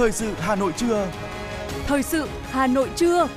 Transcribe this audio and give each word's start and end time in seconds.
Thời 0.00 0.12
sự 0.12 0.32
Hà 0.38 0.56
Nội 0.56 0.72
trưa. 0.76 1.10
Thời 1.86 2.02
sự 2.02 2.28
Hà 2.42 2.66
Nội 2.66 2.88
trưa. 2.96 3.28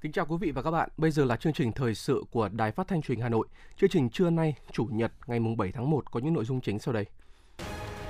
Kính 0.00 0.12
chào 0.12 0.26
quý 0.26 0.36
vị 0.40 0.50
và 0.50 0.62
các 0.62 0.70
bạn. 0.70 0.88
Bây 0.96 1.10
giờ 1.10 1.24
là 1.24 1.36
chương 1.36 1.52
trình 1.52 1.72
thời 1.72 1.94
sự 1.94 2.24
của 2.30 2.48
Đài 2.48 2.72
Phát 2.72 2.88
thanh 2.88 3.02
Truyền 3.02 3.16
hình 3.16 3.22
Hà 3.22 3.28
Nội. 3.28 3.46
Chương 3.80 3.90
trình 3.90 4.10
trưa 4.10 4.30
nay, 4.30 4.54
Chủ 4.72 4.88
nhật 4.90 5.12
ngày 5.26 5.40
7 5.56 5.72
tháng 5.72 5.90
1 5.90 6.10
có 6.10 6.20
những 6.20 6.34
nội 6.34 6.44
dung 6.44 6.60
chính 6.60 6.78
sau 6.78 6.94
đây. 6.94 7.04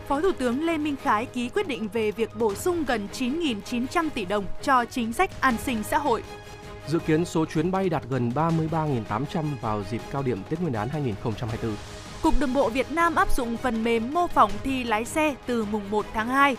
Phó 0.08 0.20
Thủ 0.20 0.32
tướng 0.38 0.66
Lê 0.66 0.78
Minh 0.78 0.96
Khái 1.02 1.26
ký 1.26 1.48
quyết 1.48 1.68
định 1.68 1.88
về 1.92 2.10
việc 2.10 2.30
bổ 2.38 2.54
sung 2.54 2.84
gần 2.84 3.08
9.900 3.12 4.10
tỷ 4.10 4.24
đồng 4.24 4.44
cho 4.62 4.84
chính 4.84 5.12
sách 5.12 5.40
an 5.40 5.56
sinh 5.64 5.82
xã 5.82 5.98
hội. 5.98 6.22
Dự 6.86 6.98
kiến 6.98 7.24
số 7.24 7.46
chuyến 7.46 7.70
bay 7.70 7.88
đạt 7.88 8.02
gần 8.10 8.30
33.800 8.34 9.44
vào 9.60 9.84
dịp 9.90 10.00
cao 10.10 10.22
điểm 10.22 10.38
Tết 10.50 10.60
Nguyên 10.60 10.72
đán 10.72 10.88
2024. 10.88 11.76
Cục 12.26 12.40
Đường 12.40 12.54
bộ 12.54 12.70
Việt 12.70 12.92
Nam 12.92 13.14
áp 13.14 13.30
dụng 13.36 13.56
phần 13.56 13.84
mềm 13.84 14.14
mô 14.14 14.26
phỏng 14.26 14.50
thi 14.64 14.84
lái 14.84 15.04
xe 15.04 15.34
từ 15.46 15.64
mùng 15.64 15.90
1 15.90 16.06
tháng 16.14 16.28
2. 16.28 16.56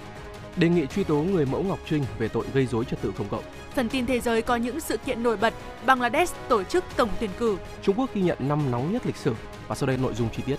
Đề 0.55 0.70
nghị 0.70 0.85
truy 0.85 1.03
tố 1.03 1.16
người 1.16 1.45
mẫu 1.45 1.63
Ngọc 1.63 1.80
Trinh 1.89 2.05
về 2.20 2.27
tội 2.27 2.45
gây 2.53 2.66
dối 2.66 2.85
trật 2.85 3.02
tự 3.02 3.12
công 3.17 3.30
cộng. 3.30 3.44
Phần 3.75 3.89
tin 3.89 4.05
thế 4.05 4.20
giới 4.20 4.41
có 4.41 4.55
những 4.55 4.80
sự 4.80 4.98
kiện 4.98 5.23
nổi 5.23 5.38
bật. 5.38 5.53
Bangladesh 5.85 6.35
tổ 6.48 6.63
chức 6.63 6.84
tổng 6.95 7.09
tuyển 7.20 7.30
cử. 7.39 7.58
Trung 7.81 7.95
Quốc 7.99 8.09
ghi 8.13 8.22
nhận 8.22 8.38
năm 8.39 8.72
nóng 8.72 8.94
nhất 8.94 9.05
lịch 9.05 9.16
sử. 9.16 9.34
Và 9.67 9.75
sau 9.75 9.88
đây 9.88 9.98
nội 9.98 10.13
dung 10.13 10.30
chi 10.30 10.44
tiết. 10.45 10.55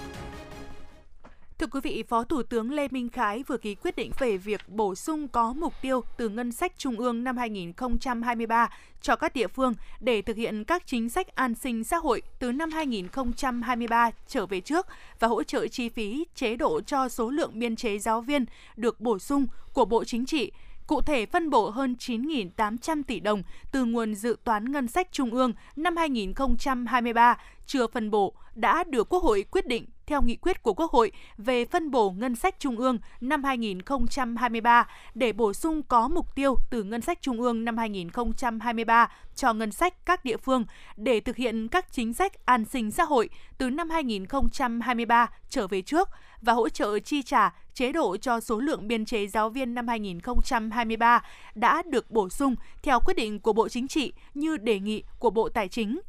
Thưa 1.58 1.66
quý 1.66 1.80
vị, 1.82 2.04
Phó 2.08 2.24
Thủ 2.24 2.42
tướng 2.42 2.70
Lê 2.70 2.88
Minh 2.90 3.08
Khái 3.08 3.42
vừa 3.42 3.56
ký 3.56 3.74
quyết 3.74 3.96
định 3.96 4.10
về 4.18 4.36
việc 4.36 4.68
bổ 4.68 4.94
sung 4.94 5.28
có 5.28 5.52
mục 5.52 5.72
tiêu 5.82 6.04
từ 6.16 6.28
ngân 6.28 6.52
sách 6.52 6.72
trung 6.78 6.96
ương 6.96 7.24
năm 7.24 7.36
2023 7.36 8.68
cho 9.02 9.16
các 9.16 9.34
địa 9.34 9.46
phương 9.46 9.74
để 10.00 10.22
thực 10.22 10.36
hiện 10.36 10.64
các 10.64 10.82
chính 10.86 11.08
sách 11.08 11.34
an 11.34 11.54
sinh 11.54 11.84
xã 11.84 11.96
hội 11.96 12.22
từ 12.38 12.52
năm 12.52 12.70
2023 12.70 14.10
trở 14.28 14.46
về 14.46 14.60
trước 14.60 14.86
và 15.20 15.28
hỗ 15.28 15.42
trợ 15.42 15.66
chi 15.66 15.88
phí 15.88 16.26
chế 16.34 16.56
độ 16.56 16.80
cho 16.80 17.08
số 17.08 17.30
lượng 17.30 17.58
biên 17.58 17.76
chế 17.76 17.98
giáo 17.98 18.20
viên 18.20 18.44
được 18.76 19.00
bổ 19.00 19.18
sung 19.18 19.46
của 19.72 19.84
Bộ 19.84 20.04
Chính 20.04 20.26
trị 20.26 20.52
Cụ 20.86 21.00
thể 21.00 21.26
phân 21.26 21.50
bổ 21.50 21.70
hơn 21.70 21.96
9.800 21.98 23.02
tỷ 23.02 23.20
đồng 23.20 23.42
từ 23.72 23.84
nguồn 23.84 24.14
dự 24.14 24.36
toán 24.44 24.72
ngân 24.72 24.88
sách 24.88 25.08
trung 25.12 25.30
ương 25.30 25.52
năm 25.76 25.96
2023 25.96 27.38
chưa 27.66 27.86
phân 27.86 28.10
bổ 28.10 28.34
đã 28.54 28.84
được 28.84 29.08
Quốc 29.08 29.22
hội 29.22 29.44
quyết 29.50 29.66
định 29.66 29.84
theo 30.08 30.22
nghị 30.22 30.36
quyết 30.36 30.62
của 30.62 30.74
Quốc 30.74 30.90
hội 30.92 31.12
về 31.38 31.64
phân 31.64 31.90
bổ 31.90 32.10
ngân 32.10 32.36
sách 32.36 32.54
trung 32.58 32.76
ương 32.76 32.98
năm 33.20 33.44
2023 33.44 34.88
để 35.14 35.32
bổ 35.32 35.52
sung 35.52 35.82
có 35.82 36.08
mục 36.08 36.34
tiêu 36.34 36.56
từ 36.70 36.82
ngân 36.82 37.00
sách 37.00 37.18
trung 37.22 37.40
ương 37.40 37.64
năm 37.64 37.76
2023 37.76 39.10
cho 39.34 39.52
ngân 39.52 39.70
sách 39.70 40.06
các 40.06 40.24
địa 40.24 40.36
phương 40.36 40.64
để 40.96 41.20
thực 41.20 41.36
hiện 41.36 41.68
các 41.68 41.92
chính 41.92 42.12
sách 42.12 42.46
an 42.46 42.64
sinh 42.64 42.90
xã 42.90 43.04
hội 43.04 43.28
từ 43.58 43.70
năm 43.70 43.90
2023 43.90 45.30
trở 45.48 45.66
về 45.66 45.82
trước 45.82 46.08
và 46.42 46.52
hỗ 46.52 46.68
trợ 46.68 46.98
chi 46.98 47.22
trả 47.22 47.54
chế 47.74 47.92
độ 47.92 48.16
cho 48.16 48.40
số 48.40 48.60
lượng 48.60 48.88
biên 48.88 49.04
chế 49.04 49.26
giáo 49.26 49.50
viên 49.50 49.74
năm 49.74 49.88
2023 49.88 51.22
đã 51.54 51.82
được 51.86 52.10
bổ 52.10 52.28
sung 52.28 52.54
theo 52.82 53.00
quyết 53.00 53.14
định 53.14 53.40
của 53.40 53.52
Bộ 53.52 53.68
Chính 53.68 53.88
trị 53.88 54.12
như 54.34 54.56
đề 54.56 54.78
nghị 54.78 55.02
của 55.18 55.30
Bộ 55.30 55.48
Tài 55.48 55.68
chính. 55.68 56.00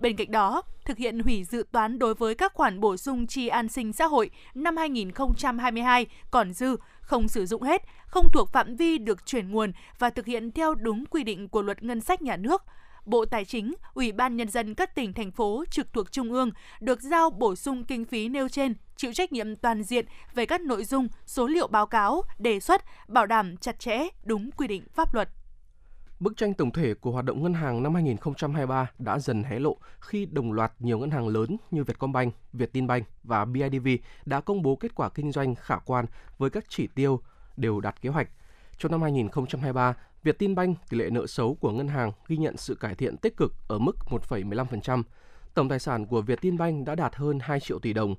Bên 0.00 0.16
cạnh 0.16 0.30
đó, 0.30 0.62
thực 0.84 0.98
hiện 0.98 1.20
hủy 1.20 1.44
dự 1.44 1.64
toán 1.72 1.98
đối 1.98 2.14
với 2.14 2.34
các 2.34 2.52
khoản 2.54 2.80
bổ 2.80 2.96
sung 2.96 3.26
chi 3.26 3.48
an 3.48 3.68
sinh 3.68 3.92
xã 3.92 4.06
hội 4.06 4.30
năm 4.54 4.76
2022 4.76 6.06
còn 6.30 6.52
dư, 6.52 6.76
không 7.00 7.28
sử 7.28 7.46
dụng 7.46 7.62
hết, 7.62 7.82
không 8.06 8.26
thuộc 8.32 8.52
phạm 8.52 8.76
vi 8.76 8.98
được 8.98 9.26
chuyển 9.26 9.50
nguồn 9.50 9.72
và 9.98 10.10
thực 10.10 10.26
hiện 10.26 10.52
theo 10.52 10.74
đúng 10.74 11.04
quy 11.06 11.24
định 11.24 11.48
của 11.48 11.62
luật 11.62 11.82
ngân 11.82 12.00
sách 12.00 12.22
nhà 12.22 12.36
nước. 12.36 12.62
Bộ 13.04 13.24
Tài 13.24 13.44
chính, 13.44 13.74
Ủy 13.94 14.12
ban 14.12 14.36
Nhân 14.36 14.48
dân 14.48 14.74
các 14.74 14.94
tỉnh, 14.94 15.12
thành 15.12 15.30
phố 15.30 15.64
trực 15.70 15.92
thuộc 15.92 16.12
Trung 16.12 16.32
ương 16.32 16.50
được 16.80 17.02
giao 17.02 17.30
bổ 17.30 17.56
sung 17.56 17.84
kinh 17.84 18.04
phí 18.04 18.28
nêu 18.28 18.48
trên, 18.48 18.74
chịu 18.96 19.12
trách 19.12 19.32
nhiệm 19.32 19.56
toàn 19.56 19.82
diện 19.82 20.06
về 20.34 20.46
các 20.46 20.60
nội 20.60 20.84
dung, 20.84 21.08
số 21.26 21.46
liệu 21.46 21.66
báo 21.66 21.86
cáo, 21.86 22.22
đề 22.38 22.60
xuất, 22.60 22.82
bảo 23.08 23.26
đảm 23.26 23.56
chặt 23.56 23.78
chẽ, 23.78 24.06
đúng 24.24 24.50
quy 24.50 24.66
định 24.66 24.84
pháp 24.94 25.14
luật. 25.14 25.28
Bức 26.20 26.36
tranh 26.36 26.54
tổng 26.54 26.70
thể 26.70 26.94
của 26.94 27.10
hoạt 27.10 27.24
động 27.24 27.42
ngân 27.42 27.54
hàng 27.54 27.82
năm 27.82 27.94
2023 27.94 28.90
đã 28.98 29.18
dần 29.18 29.42
hé 29.42 29.58
lộ 29.58 29.76
khi 30.00 30.26
đồng 30.26 30.52
loạt 30.52 30.72
nhiều 30.78 30.98
ngân 30.98 31.10
hàng 31.10 31.28
lớn 31.28 31.56
như 31.70 31.84
Vietcombank, 31.84 32.34
Vietinbank 32.52 33.06
và 33.22 33.44
BIDV 33.44 33.88
đã 34.26 34.40
công 34.40 34.62
bố 34.62 34.76
kết 34.76 34.94
quả 34.94 35.08
kinh 35.08 35.32
doanh 35.32 35.54
khả 35.54 35.76
quan 35.76 36.06
với 36.38 36.50
các 36.50 36.64
chỉ 36.68 36.86
tiêu 36.86 37.20
đều 37.56 37.80
đạt 37.80 38.02
kế 38.02 38.08
hoạch. 38.08 38.28
Trong 38.78 38.92
năm 38.92 39.02
2023, 39.02 39.94
Vietinbank 40.22 40.78
tỷ 40.88 40.98
lệ 40.98 41.10
nợ 41.10 41.26
xấu 41.26 41.54
của 41.54 41.70
ngân 41.70 41.88
hàng 41.88 42.12
ghi 42.28 42.36
nhận 42.36 42.56
sự 42.56 42.74
cải 42.74 42.94
thiện 42.94 43.16
tích 43.16 43.36
cực 43.36 43.54
ở 43.68 43.78
mức 43.78 43.96
1,15%. 44.10 45.02
Tổng 45.54 45.68
tài 45.68 45.78
sản 45.78 46.06
của 46.06 46.22
Vietinbank 46.22 46.86
đã 46.86 46.94
đạt 46.94 47.16
hơn 47.16 47.38
2 47.40 47.60
triệu 47.60 47.78
tỷ 47.78 47.92
đồng. 47.92 48.14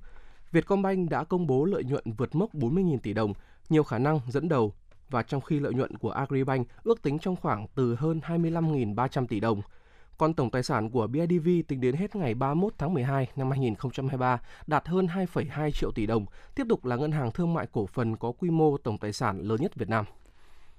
Vietcombank 0.52 1.10
đã 1.10 1.24
công 1.24 1.48
bố 1.48 1.66
lợi 1.66 1.84
nhuận 1.84 2.04
vượt 2.18 2.36
mốc 2.36 2.54
40.000 2.54 2.98
tỷ 3.00 3.14
đồng, 3.14 3.34
nhiều 3.70 3.84
khả 3.84 3.98
năng 3.98 4.20
dẫn 4.28 4.50
đầu 4.50 4.74
và 5.10 5.24
trong 5.24 5.42
khi 5.42 5.60
lợi 5.60 5.74
nhuận 5.74 5.98
của 5.98 6.12
Agribank 6.12 6.68
ước 6.84 7.02
tính 7.02 7.20
trong 7.20 7.36
khoảng 7.36 7.68
từ 7.76 7.96
hơn 7.96 8.22
25.300 8.28 9.28
tỷ 9.28 9.40
đồng. 9.40 9.62
Còn 10.18 10.34
tổng 10.34 10.52
tài 10.52 10.64
sản 10.64 10.90
của 10.90 11.08
BIDV 11.08 11.50
tính 11.68 11.82
đến 11.82 11.96
hết 11.96 12.16
ngày 12.16 12.34
31 12.34 12.74
tháng 12.78 12.94
12 12.94 13.28
năm 13.36 13.50
2023 13.50 14.42
đạt 14.68 14.88
hơn 14.88 15.08
2,2 15.08 15.72
triệu 15.72 15.92
tỷ 15.92 16.06
đồng, 16.06 16.26
tiếp 16.56 16.64
tục 16.70 16.86
là 16.86 16.96
ngân 16.96 17.12
hàng 17.12 17.32
thương 17.32 17.54
mại 17.54 17.68
cổ 17.72 17.86
phần 17.86 18.16
có 18.16 18.32
quy 18.32 18.50
mô 18.50 18.78
tổng 18.78 18.98
tài 18.98 19.14
sản 19.14 19.40
lớn 19.40 19.62
nhất 19.62 19.76
Việt 19.76 19.90
Nam. 19.90 20.06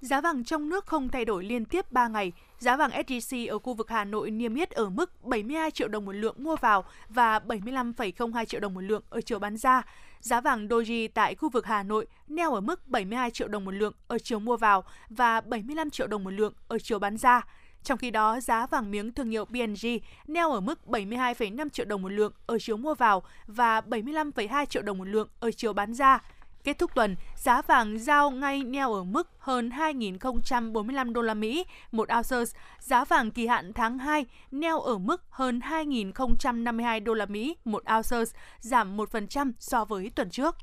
Giá 0.01 0.21
vàng 0.21 0.45
trong 0.45 0.69
nước 0.69 0.87
không 0.87 1.09
thay 1.09 1.25
đổi 1.25 1.45
liên 1.45 1.65
tiếp 1.65 1.93
3 1.93 2.09
ngày. 2.09 2.33
Giá 2.59 2.77
vàng 2.77 2.91
SJC 2.91 3.51
ở 3.51 3.59
khu 3.59 3.75
vực 3.75 3.91
Hà 3.91 4.05
Nội 4.05 4.31
niêm 4.31 4.55
yết 4.55 4.71
ở 4.71 4.91
mức 4.91 5.25
72 5.25 5.71
triệu 5.71 5.89
đồng 5.89 6.05
một 6.05 6.13
lượng 6.13 6.37
mua 6.39 6.57
vào 6.57 6.85
và 7.09 7.39
75,02 7.39 8.45
triệu 8.45 8.61
đồng 8.61 8.75
một 8.75 8.81
lượng 8.81 9.03
ở 9.11 9.21
chiều 9.21 9.39
bán 9.39 9.57
ra. 9.57 9.83
Giá 10.21 10.41
vàng 10.41 10.69
Doji 10.69 11.09
tại 11.15 11.35
khu 11.35 11.49
vực 11.49 11.67
Hà 11.67 11.83
Nội 11.83 12.07
neo 12.29 12.55
ở 12.55 12.61
mức 12.61 12.89
72 12.89 13.31
triệu 13.31 13.49
đồng 13.49 13.65
một 13.65 13.71
lượng 13.71 13.93
ở 14.09 14.19
chiều 14.19 14.39
mua 14.39 14.57
vào 14.57 14.85
và 15.09 15.41
75 15.41 15.91
triệu 15.91 16.07
đồng 16.07 16.25
một 16.25 16.31
lượng 16.31 16.53
ở 16.69 16.79
chiều 16.79 16.99
bán 16.99 17.17
ra. 17.17 17.43
Trong 17.83 17.99
khi 17.99 18.11
đó, 18.11 18.41
giá 18.41 18.67
vàng 18.67 18.91
miếng 18.91 19.13
thương 19.13 19.31
hiệu 19.31 19.45
BNG 19.45 19.87
neo 20.27 20.53
ở 20.53 20.61
mức 20.61 20.81
72,5 20.87 21.69
triệu 21.69 21.87
đồng 21.87 22.03
một 22.03 22.13
lượng 22.13 22.33
ở 22.47 22.59
chiều 22.59 22.77
mua 22.77 22.95
vào 22.95 23.23
và 23.47 23.81
75,2 23.81 24.67
triệu 24.67 24.83
đồng 24.83 24.99
một 24.99 25.05
lượng 25.05 25.29
ở 25.41 25.51
chiều 25.51 25.73
bán 25.73 25.95
ra. 25.95 26.23
Kết 26.65 26.79
thúc 26.79 26.95
tuần, 26.95 27.17
giá 27.35 27.63
vàng 27.63 27.99
giao 27.99 28.31
ngay 28.31 28.65
neo 28.65 28.93
ở 28.93 29.05
mức 29.05 29.29
hơn 29.39 29.69
2.045 29.69 31.13
đô 31.13 31.23
la 31.23 31.35
Mỹ 31.35 31.65
một 31.93 32.09
ounce. 32.17 32.53
Giá 32.79 33.05
vàng 33.05 33.31
kỳ 33.31 33.47
hạn 33.47 33.73
tháng 33.73 33.99
2 33.99 34.27
neo 34.51 34.81
ở 34.81 34.99
mức 34.99 35.23
hơn 35.31 35.59
2.052 35.59 37.05
đô 37.05 37.15
la 37.15 37.27
Mỹ 37.27 37.57
một 37.65 37.83
ounce, 37.97 38.33
giảm 38.61 38.97
1% 38.97 39.53
so 39.59 39.85
với 39.85 40.11
tuần 40.15 40.31
trước. 40.31 40.57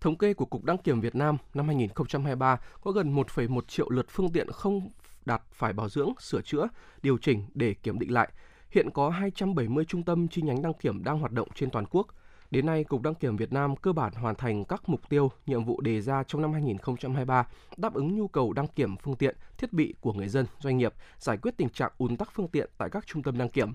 Thống 0.00 0.18
kê 0.18 0.34
của 0.34 0.44
Cục 0.44 0.64
Đăng 0.64 0.78
kiểm 0.78 1.00
Việt 1.00 1.14
Nam 1.14 1.36
năm 1.54 1.66
2023 1.66 2.56
có 2.80 2.90
gần 2.90 3.14
1,1 3.16 3.60
triệu 3.68 3.90
lượt 3.90 4.06
phương 4.10 4.32
tiện 4.32 4.52
không 4.52 4.90
đạt 5.24 5.42
phải 5.52 5.72
bảo 5.72 5.88
dưỡng, 5.88 6.12
sửa 6.20 6.40
chữa, 6.42 6.68
điều 7.02 7.18
chỉnh 7.18 7.44
để 7.54 7.74
kiểm 7.74 7.98
định 7.98 8.12
lại. 8.12 8.28
Hiện 8.70 8.90
có 8.90 9.10
270 9.10 9.84
trung 9.84 10.02
tâm 10.02 10.28
chi 10.28 10.42
nhánh 10.42 10.62
đăng 10.62 10.74
kiểm 10.74 11.04
đang 11.04 11.18
hoạt 11.18 11.32
động 11.32 11.48
trên 11.54 11.70
toàn 11.70 11.84
quốc– 11.90 12.06
Đến 12.52 12.66
nay, 12.66 12.84
Cục 12.84 13.02
Đăng 13.02 13.14
kiểm 13.14 13.36
Việt 13.36 13.52
Nam 13.52 13.76
cơ 13.76 13.92
bản 13.92 14.12
hoàn 14.12 14.34
thành 14.34 14.64
các 14.64 14.88
mục 14.88 15.08
tiêu, 15.08 15.30
nhiệm 15.46 15.64
vụ 15.64 15.80
đề 15.80 16.00
ra 16.00 16.22
trong 16.22 16.42
năm 16.42 16.52
2023, 16.52 17.46
đáp 17.76 17.94
ứng 17.94 18.16
nhu 18.16 18.28
cầu 18.28 18.52
đăng 18.52 18.66
kiểm 18.68 18.96
phương 18.96 19.16
tiện, 19.16 19.36
thiết 19.58 19.72
bị 19.72 19.94
của 20.00 20.12
người 20.12 20.28
dân, 20.28 20.46
doanh 20.60 20.78
nghiệp, 20.78 20.94
giải 21.18 21.36
quyết 21.36 21.56
tình 21.56 21.68
trạng 21.68 21.92
ùn 21.98 22.16
tắc 22.16 22.32
phương 22.34 22.48
tiện 22.48 22.70
tại 22.78 22.90
các 22.90 23.06
trung 23.06 23.22
tâm 23.22 23.38
đăng 23.38 23.48
kiểm. 23.48 23.74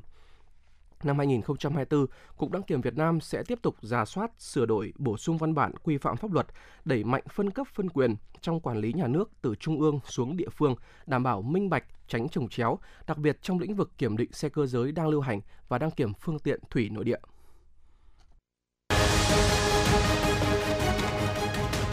Năm 1.04 1.18
2024, 1.18 2.06
Cục 2.38 2.52
Đăng 2.52 2.64
kiểm 2.64 2.82
Việt 2.82 2.98
Nam 2.98 3.22
sẽ 3.22 3.44
tiếp 3.48 3.60
tục 3.62 3.76
giả 3.82 4.06
soát, 4.06 4.32
sửa 4.40 4.66
đổi, 4.66 4.94
bổ 4.98 5.18
sung 5.18 5.38
văn 5.38 5.56
bản 5.56 5.72
quy 5.84 5.98
phạm 5.98 6.18
pháp 6.18 6.32
luật, 6.32 6.48
đẩy 6.86 7.04
mạnh 7.04 7.24
phân 7.30 7.50
cấp 7.50 7.68
phân 7.74 7.90
quyền 7.90 8.16
trong 8.42 8.60
quản 8.60 8.78
lý 8.78 8.94
nhà 8.94 9.08
nước 9.08 9.32
từ 9.42 9.56
trung 9.56 9.80
ương 9.80 10.00
xuống 10.06 10.38
địa 10.38 10.50
phương, 10.50 10.76
đảm 11.06 11.24
bảo 11.24 11.42
minh 11.42 11.70
bạch, 11.70 11.84
tránh 12.08 12.30
trồng 12.30 12.50
chéo, 12.50 12.80
đặc 13.08 13.18
biệt 13.18 13.38
trong 13.42 13.60
lĩnh 13.60 13.76
vực 13.76 13.92
kiểm 13.98 14.18
định 14.18 14.32
xe 14.32 14.50
cơ 14.50 14.66
giới 14.66 14.92
đang 14.92 15.08
lưu 15.08 15.22
hành 15.22 15.42
và 15.68 15.78
đăng 15.78 15.92
kiểm 15.92 16.14
phương 16.14 16.40
tiện 16.40 16.60
thủy 16.70 16.90
nội 16.90 17.04
địa. 17.04 17.20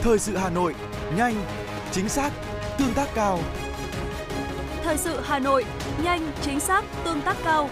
Thời 0.05 0.19
sự 0.19 0.37
Hà 0.37 0.51
Nội, 0.51 0.75
nhanh, 1.17 1.35
chính 1.93 2.09
xác, 2.09 2.33
tương 2.79 2.95
tác 2.95 3.09
cao. 3.15 3.39
Thời 4.83 4.97
sự 4.99 5.21
Hà 5.25 5.39
Nội, 5.39 5.65
nhanh, 6.03 6.33
chính 6.43 6.61
xác, 6.61 6.85
tương 7.05 7.23
tác 7.23 7.37
cao. 7.45 7.71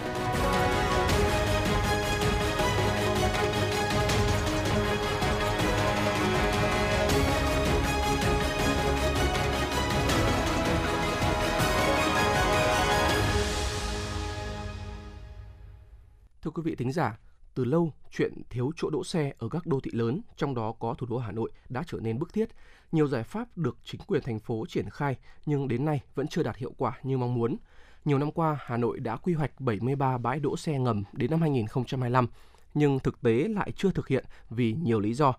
Thưa 16.41 16.51
quý 16.51 16.61
vị 16.65 16.75
thính 16.75 16.91
giả, 16.91 17.17
từ 17.53 17.63
lâu, 17.63 17.93
chuyện 18.11 18.33
thiếu 18.49 18.71
chỗ 18.75 18.89
đỗ 18.89 19.03
xe 19.03 19.33
ở 19.37 19.49
các 19.49 19.65
đô 19.65 19.79
thị 19.79 19.91
lớn, 19.93 20.21
trong 20.37 20.55
đó 20.55 20.71
có 20.79 20.93
thủ 20.97 21.07
đô 21.09 21.17
Hà 21.17 21.31
Nội 21.31 21.51
đã 21.69 21.83
trở 21.87 21.99
nên 21.99 22.19
bức 22.19 22.33
thiết. 22.33 22.49
Nhiều 22.91 23.07
giải 23.07 23.23
pháp 23.23 23.57
được 23.57 23.77
chính 23.83 24.01
quyền 24.07 24.21
thành 24.21 24.39
phố 24.39 24.65
triển 24.69 24.89
khai 24.89 25.15
nhưng 25.45 25.67
đến 25.67 25.85
nay 25.85 26.01
vẫn 26.15 26.27
chưa 26.27 26.43
đạt 26.43 26.57
hiệu 26.57 26.73
quả 26.77 26.99
như 27.03 27.17
mong 27.17 27.33
muốn. 27.33 27.57
Nhiều 28.05 28.17
năm 28.17 28.31
qua, 28.31 28.57
Hà 28.61 28.77
Nội 28.77 28.99
đã 28.99 29.15
quy 29.15 29.33
hoạch 29.33 29.61
73 29.61 30.17
bãi 30.17 30.39
đỗ 30.39 30.57
xe 30.57 30.79
ngầm 30.79 31.03
đến 31.13 31.31
năm 31.31 31.41
2025, 31.41 32.27
nhưng 32.73 32.99
thực 32.99 33.21
tế 33.21 33.47
lại 33.47 33.71
chưa 33.71 33.91
thực 33.91 34.07
hiện 34.07 34.25
vì 34.49 34.75
nhiều 34.83 34.99
lý 34.99 35.13
do. 35.13 35.33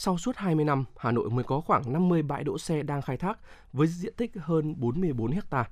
Sau 0.00 0.18
suốt 0.18 0.36
20 0.36 0.64
năm, 0.64 0.84
Hà 0.96 1.10
Nội 1.10 1.30
mới 1.30 1.44
có 1.44 1.60
khoảng 1.60 1.92
50 1.92 2.22
bãi 2.22 2.44
đỗ 2.44 2.58
xe 2.58 2.82
đang 2.82 3.02
khai 3.02 3.16
thác 3.16 3.38
với 3.72 3.86
diện 3.86 4.12
tích 4.16 4.30
hơn 4.40 4.74
44 4.78 5.32
ha. 5.50 5.64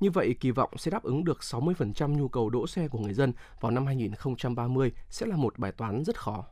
Như 0.00 0.10
vậy, 0.10 0.34
kỳ 0.40 0.50
vọng 0.50 0.70
sẽ 0.76 0.90
đáp 0.90 1.02
ứng 1.02 1.24
được 1.24 1.38
60% 1.40 2.16
nhu 2.16 2.28
cầu 2.28 2.50
đỗ 2.50 2.66
xe 2.66 2.88
của 2.88 2.98
người 2.98 3.14
dân 3.14 3.32
vào 3.60 3.72
năm 3.72 3.86
2030 3.86 4.92
sẽ 5.10 5.26
là 5.26 5.36
một 5.36 5.58
bài 5.58 5.72
toán 5.72 6.04
rất 6.04 6.20
khó. 6.20 6.44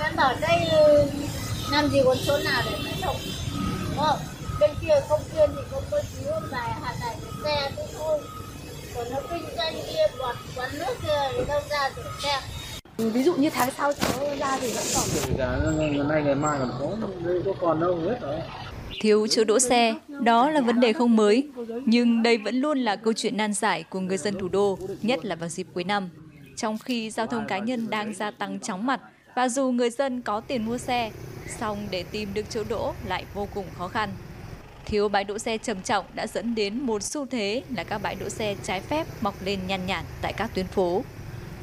Em 0.00 0.16
bảo 0.16 0.34
đây 0.40 0.68
làm 1.70 1.88
gì 1.88 2.00
còn 2.04 2.16
chỗ 2.26 2.38
nào 2.44 2.62
để 2.64 2.78
mà 2.84 2.90
trồng, 3.00 3.16
đúng 3.88 3.98
không? 3.98 4.18
Bên 4.60 4.70
kia 4.80 4.94
không 5.08 5.20
viên 5.34 5.50
thì 5.56 5.62
không 5.70 5.84
có 5.90 6.00
chứ 6.12 6.30
hôm 6.30 6.42
hạt 6.52 6.96
này 7.00 7.16
xe 7.44 7.70
cũng 7.76 7.86
thôi. 7.98 8.20
Còn 8.94 9.06
nó 9.10 9.20
kinh 9.30 9.44
doanh 9.56 9.74
kia, 9.74 10.06
quán, 10.18 10.36
quán 10.56 10.70
nước 10.78 10.94
kia 11.02 11.32
thì 11.32 11.44
đâu 11.48 11.60
ra 11.70 11.90
để 11.96 12.02
xe. 12.22 12.40
Ví 12.98 13.22
dụ 13.22 13.34
như 13.34 13.50
tháng 13.50 13.70
sau 13.70 13.92
cháu 13.92 14.36
ra 14.38 14.58
thì 14.60 14.72
vẫn 14.72 14.84
còn. 14.94 15.36
Giá 15.38 15.58
ngày 15.78 15.90
nay 16.08 16.22
ngày 16.22 16.34
mai 16.34 16.58
còn 16.58 16.70
có 17.44 17.52
còn 17.60 17.80
đâu 17.80 17.96
hết 17.96 18.18
rồi. 18.20 18.40
Thiếu 19.00 19.26
chỗ 19.26 19.44
đỗ 19.44 19.58
xe, 19.58 19.94
đó 20.08 20.50
là 20.50 20.60
vấn 20.60 20.80
đề 20.80 20.92
không 20.92 21.16
mới, 21.16 21.48
nhưng 21.86 22.22
đây 22.22 22.38
vẫn 22.38 22.56
luôn 22.60 22.78
là 22.78 22.96
câu 22.96 23.12
chuyện 23.12 23.36
nan 23.36 23.52
giải 23.52 23.82
của 23.82 24.00
người 24.00 24.16
dân 24.16 24.38
thủ 24.38 24.48
đô, 24.48 24.78
nhất 25.02 25.24
là 25.24 25.34
vào 25.34 25.48
dịp 25.48 25.66
cuối 25.74 25.84
năm. 25.84 26.08
Trong 26.56 26.78
khi 26.78 27.10
giao 27.10 27.26
thông 27.26 27.46
cá 27.46 27.58
nhân 27.58 27.90
đang 27.90 28.14
gia 28.14 28.30
tăng 28.30 28.60
chóng 28.60 28.86
mặt 28.86 29.00
và 29.34 29.48
dù 29.48 29.70
người 29.70 29.90
dân 29.90 30.22
có 30.22 30.40
tiền 30.40 30.66
mua 30.66 30.78
xe, 30.78 31.10
song 31.58 31.78
để 31.90 32.04
tìm 32.10 32.28
được 32.34 32.50
chỗ 32.50 32.62
đỗ 32.68 32.92
lại 33.08 33.24
vô 33.34 33.48
cùng 33.54 33.64
khó 33.78 33.88
khăn. 33.88 34.10
Thiếu 34.84 35.08
bãi 35.08 35.24
đỗ 35.24 35.38
xe 35.38 35.58
trầm 35.58 35.82
trọng 35.82 36.04
đã 36.14 36.26
dẫn 36.26 36.54
đến 36.54 36.80
một 36.80 37.02
xu 37.02 37.26
thế 37.26 37.62
là 37.76 37.84
các 37.84 37.98
bãi 38.02 38.14
đỗ 38.14 38.28
xe 38.28 38.54
trái 38.62 38.80
phép 38.80 39.06
mọc 39.20 39.34
lên 39.44 39.58
nhàn 39.66 39.80
nhản 39.86 40.04
tại 40.22 40.32
các 40.32 40.50
tuyến 40.54 40.66
phố. 40.66 41.02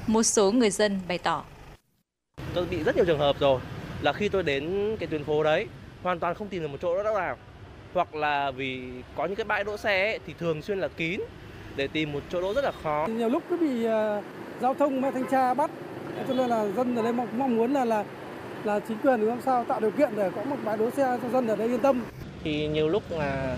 Một 0.08 0.24
số 0.24 0.52
người 0.52 0.70
dân 0.70 1.00
bày 1.08 1.18
tỏ. 1.18 1.44
Tôi 2.54 2.66
bị 2.66 2.84
rất 2.84 2.96
nhiều 2.96 3.06
trường 3.06 3.20
hợp 3.20 3.36
rồi 3.40 3.60
là 4.02 4.14
khi 4.14 4.30
tôi 4.30 4.44
đến 4.44 4.96
cái 5.00 5.08
tuyến 5.08 5.24
phố 5.24 5.44
đấy 5.44 5.68
hoàn 6.04 6.20
toàn 6.20 6.36
không 6.36 6.48
tìm 6.48 6.62
được 6.62 6.68
một 6.68 6.78
chỗ 6.82 7.04
đỗ 7.04 7.14
nào 7.14 7.38
hoặc 7.94 8.16
là 8.16 8.52
vì 8.52 8.82
có 9.16 9.26
những 9.26 9.36
cái 9.36 9.44
bãi 9.44 9.64
đỗ 9.64 9.78
xe 9.78 10.12
ấy, 10.12 10.20
thì 10.28 10.34
thường 10.40 10.62
xuyên 10.62 10.80
là 10.80 10.88
kín 10.88 11.20
để 11.76 11.88
tìm 11.88 12.12
một 12.12 12.20
chỗ 12.30 12.42
đỗ 12.42 12.54
rất 12.54 12.64
là 12.64 12.72
khó. 12.84 13.08
Nhiều 13.10 13.30
lúc 13.30 13.44
cứ 13.50 13.58
bị 13.58 13.88
uh, 13.88 14.24
giao 14.62 14.74
thông 14.74 15.02
thanh 15.02 15.28
tra 15.32 15.54
bắt 15.54 15.72
cho 16.28 16.34
nên 16.34 16.50
là 16.50 16.68
dân 16.68 16.96
ở 16.96 17.04
đây 17.04 17.14
mong, 17.14 17.28
mong 17.38 17.56
muốn 17.56 17.74
là 17.74 17.86
là 17.86 18.04
là 18.64 18.80
chính 18.80 18.98
quyền 18.98 19.22
làm 19.22 19.42
sao 19.42 19.64
tạo 19.64 19.80
điều 19.80 19.92
kiện 19.92 20.10
để 20.16 20.32
có 20.36 20.44
một 20.44 20.58
bãi 20.66 20.78
đỗ 20.78 20.90
xe 20.92 21.18
cho 21.22 21.30
dân 21.30 21.48
ở 21.48 21.56
đây 21.56 21.68
yên 21.68 21.80
tâm. 21.80 22.04
Thì 22.44 22.68
nhiều 22.68 22.90
lúc 22.90 23.04
là 23.10 23.58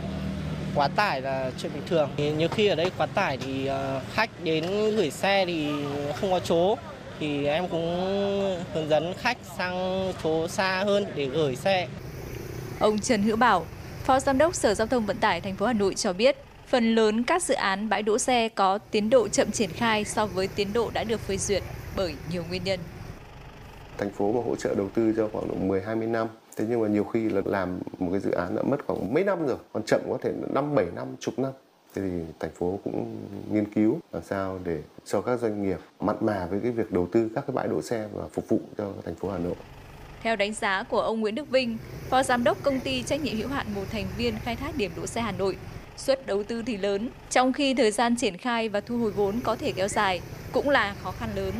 quá 0.77 0.87
tải 0.87 1.21
là 1.21 1.51
chuyện 1.61 1.71
bình 1.73 1.83
thường. 1.87 2.09
Nhiều 2.37 2.47
khi 2.47 2.67
ở 2.67 2.75
đây 2.75 2.91
quá 2.97 3.05
tải 3.05 3.37
thì 3.37 3.69
uh, 3.69 4.03
khách 4.13 4.29
đến 4.43 4.63
gửi 4.95 5.11
xe 5.11 5.45
thì 5.45 5.69
không 6.19 6.31
có 6.31 6.39
chỗ 6.39 6.75
thì 7.19 7.45
em 7.45 7.67
cũng 7.67 7.85
hướng 8.73 8.89
dẫn 8.89 9.13
khách 9.17 9.37
sang 9.57 10.13
chỗ 10.23 10.47
xa 10.47 10.83
hơn 10.85 11.05
để 11.15 11.25
gửi 11.25 11.55
xe. 11.55 11.87
Ông 12.79 12.99
Trần 12.99 13.23
Hữu 13.23 13.35
Bảo, 13.35 13.65
Phó 14.03 14.19
Giám 14.19 14.37
đốc 14.37 14.55
Sở 14.55 14.73
Giao 14.73 14.87
thông 14.87 15.05
Vận 15.05 15.17
tải 15.17 15.41
thành 15.41 15.55
phố 15.55 15.65
Hà 15.65 15.73
Nội 15.73 15.95
cho 15.95 16.13
biết, 16.13 16.37
phần 16.67 16.95
lớn 16.95 17.23
các 17.23 17.43
dự 17.43 17.53
án 17.53 17.89
bãi 17.89 18.03
đỗ 18.03 18.17
xe 18.17 18.49
có 18.49 18.77
tiến 18.77 19.09
độ 19.09 19.27
chậm 19.27 19.51
triển 19.51 19.69
khai 19.69 20.05
so 20.05 20.25
với 20.25 20.47
tiến 20.47 20.73
độ 20.73 20.89
đã 20.93 21.03
được 21.03 21.19
phê 21.27 21.37
duyệt 21.37 21.63
bởi 21.95 22.13
nhiều 22.31 22.43
nguyên 22.49 22.63
nhân. 22.63 22.79
Thành 23.97 24.09
phố 24.09 24.31
mà 24.31 24.41
hỗ 24.45 24.55
trợ 24.55 24.75
đầu 24.75 24.89
tư 24.93 25.13
cho 25.17 25.29
khoảng 25.33 25.47
độ 25.47 25.55
10 25.55 25.81
20 25.81 26.07
năm, 26.07 26.27
thế 26.57 26.65
nhưng 26.69 26.81
mà 26.81 26.87
nhiều 26.87 27.03
khi 27.03 27.29
là 27.29 27.41
làm 27.45 27.79
một 27.99 28.07
cái 28.11 28.19
dự 28.19 28.31
án 28.31 28.55
đã 28.55 28.63
mất 28.63 28.77
khoảng 28.87 29.13
mấy 29.13 29.23
năm 29.23 29.47
rồi, 29.47 29.57
còn 29.73 29.83
chậm 29.83 30.01
có 30.09 30.17
thể 30.21 30.33
5 30.53 30.75
7 30.75 30.85
năm, 30.95 31.07
chục 31.19 31.39
năm. 31.39 31.51
Thế 31.95 32.01
thì 32.01 32.09
thành 32.39 32.51
phố 32.51 32.79
cũng 32.83 33.15
nghiên 33.51 33.71
cứu 33.73 33.99
làm 34.13 34.23
sao 34.23 34.59
để 34.63 34.81
cho 35.05 35.21
các 35.21 35.39
doanh 35.39 35.63
nghiệp 35.63 35.77
mặn 35.99 36.15
mà 36.21 36.45
với 36.45 36.59
cái 36.59 36.71
việc 36.71 36.91
đầu 36.91 37.07
tư 37.11 37.29
các 37.35 37.43
cái 37.47 37.55
bãi 37.55 37.67
đỗ 37.67 37.81
xe 37.81 38.07
và 38.13 38.23
phục 38.33 38.49
vụ 38.49 38.59
cho 38.77 38.91
thành 39.05 39.15
phố 39.15 39.29
Hà 39.29 39.37
Nội. 39.37 39.55
Theo 40.21 40.35
đánh 40.35 40.53
giá 40.53 40.83
của 40.83 41.01
ông 41.01 41.21
Nguyễn 41.21 41.35
Đức 41.35 41.49
Vinh, 41.49 41.77
Phó 42.09 42.23
Giám 42.23 42.43
đốc 42.43 42.63
Công 42.63 42.79
ty 42.79 43.03
Trách 43.03 43.21
nhiệm 43.21 43.37
hữu 43.37 43.47
hạn 43.47 43.67
một 43.75 43.83
thành 43.91 44.05
viên 44.17 44.35
khai 44.43 44.55
thác 44.55 44.77
điểm 44.77 44.91
đỗ 44.97 45.05
xe 45.05 45.21
Hà 45.21 45.31
Nội, 45.31 45.57
suất 45.97 46.27
đầu 46.27 46.43
tư 46.43 46.63
thì 46.65 46.77
lớn, 46.77 47.09
trong 47.29 47.53
khi 47.53 47.73
thời 47.73 47.91
gian 47.91 48.15
triển 48.15 48.37
khai 48.37 48.69
và 48.69 48.81
thu 48.81 48.97
hồi 48.97 49.11
vốn 49.11 49.39
có 49.43 49.55
thể 49.55 49.71
kéo 49.71 49.87
dài, 49.87 50.21
cũng 50.51 50.69
là 50.69 50.95
khó 51.03 51.11
khăn 51.11 51.29
lớn. 51.35 51.53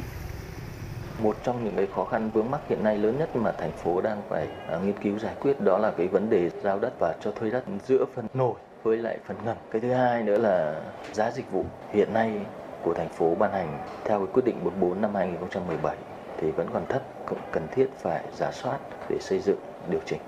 Một 1.24 1.36
trong 1.44 1.64
những 1.64 1.76
cái 1.76 1.88
khó 1.96 2.06
khăn 2.06 2.30
vướng 2.34 2.52
mắc 2.52 2.62
hiện 2.70 2.84
nay 2.84 2.98
lớn 2.98 3.18
nhất 3.20 3.36
mà 3.36 3.52
thành 3.52 3.72
phố 3.72 4.02
đang 4.02 4.22
phải 4.30 4.48
uh, 4.78 4.86
nghiên 4.86 5.00
cứu 5.04 5.20
giải 5.20 5.36
quyết 5.40 5.62
đó 5.62 5.78
là 5.78 5.92
cái 5.92 6.08
vấn 6.08 6.30
đề 6.30 6.50
giao 6.50 6.80
đất 6.80 6.94
và 7.00 7.16
cho 7.22 7.32
thuê 7.32 7.50
đất 7.50 7.64
giữa 7.88 8.06
phần 8.16 8.28
nổi 8.34 8.56
với 8.84 8.98
lại 8.98 9.18
phần 9.28 9.38
ngầm. 9.46 9.58
Cái 9.72 9.82
thứ 9.82 9.92
hai 9.92 10.24
nữa 10.24 10.38
là 10.38 10.82
giá 11.14 11.32
dịch 11.32 11.52
vụ 11.52 11.66
hiện 11.92 12.14
nay 12.14 12.46
của 12.84 12.94
thành 12.94 13.10
phố 13.10 13.36
ban 13.36 13.52
hành 13.52 13.80
theo 14.06 14.20
cái 14.20 14.34
quyết 14.34 14.46
định 14.46 14.64
14 14.64 15.02
năm 15.02 15.16
2017 15.16 15.98
thì 16.38 16.52
vẫn 16.52 16.68
còn 16.74 16.86
thấp, 16.90 17.02
cũng 17.26 17.40
cần 17.52 17.68
thiết 17.72 17.88
phải 17.98 18.24
giả 18.36 18.52
soát 18.52 18.80
để 19.10 19.18
xây 19.20 19.40
dựng, 19.40 19.60
điều 19.90 20.02
chỉnh. 20.06 20.20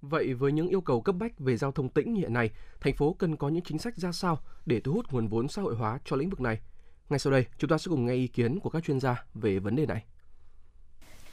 Vậy 0.00 0.34
với 0.34 0.52
những 0.52 0.68
yêu 0.68 0.80
cầu 0.80 1.00
cấp 1.00 1.14
bách 1.18 1.38
về 1.38 1.56
giao 1.56 1.72
thông 1.72 1.88
tĩnh 1.88 2.14
hiện 2.14 2.32
nay, 2.32 2.50
thành 2.80 2.94
phố 2.94 3.16
cần 3.18 3.36
có 3.36 3.48
những 3.48 3.62
chính 3.62 3.78
sách 3.78 3.96
ra 3.96 4.12
sao 4.12 4.38
để 4.66 4.80
thu 4.80 4.92
hút 4.92 5.06
nguồn 5.10 5.28
vốn 5.28 5.48
xã 5.48 5.62
hội 5.62 5.74
hóa 5.74 5.98
cho 6.04 6.16
lĩnh 6.16 6.30
vực 6.30 6.40
này? 6.40 6.60
Ngay 7.08 7.18
sau 7.18 7.32
đây, 7.32 7.44
chúng 7.58 7.70
ta 7.70 7.78
sẽ 7.78 7.88
cùng 7.88 8.06
nghe 8.06 8.14
ý 8.14 8.26
kiến 8.26 8.60
của 8.60 8.70
các 8.70 8.84
chuyên 8.84 9.00
gia 9.00 9.24
về 9.34 9.58
vấn 9.58 9.76
đề 9.76 9.86
này. 9.86 10.02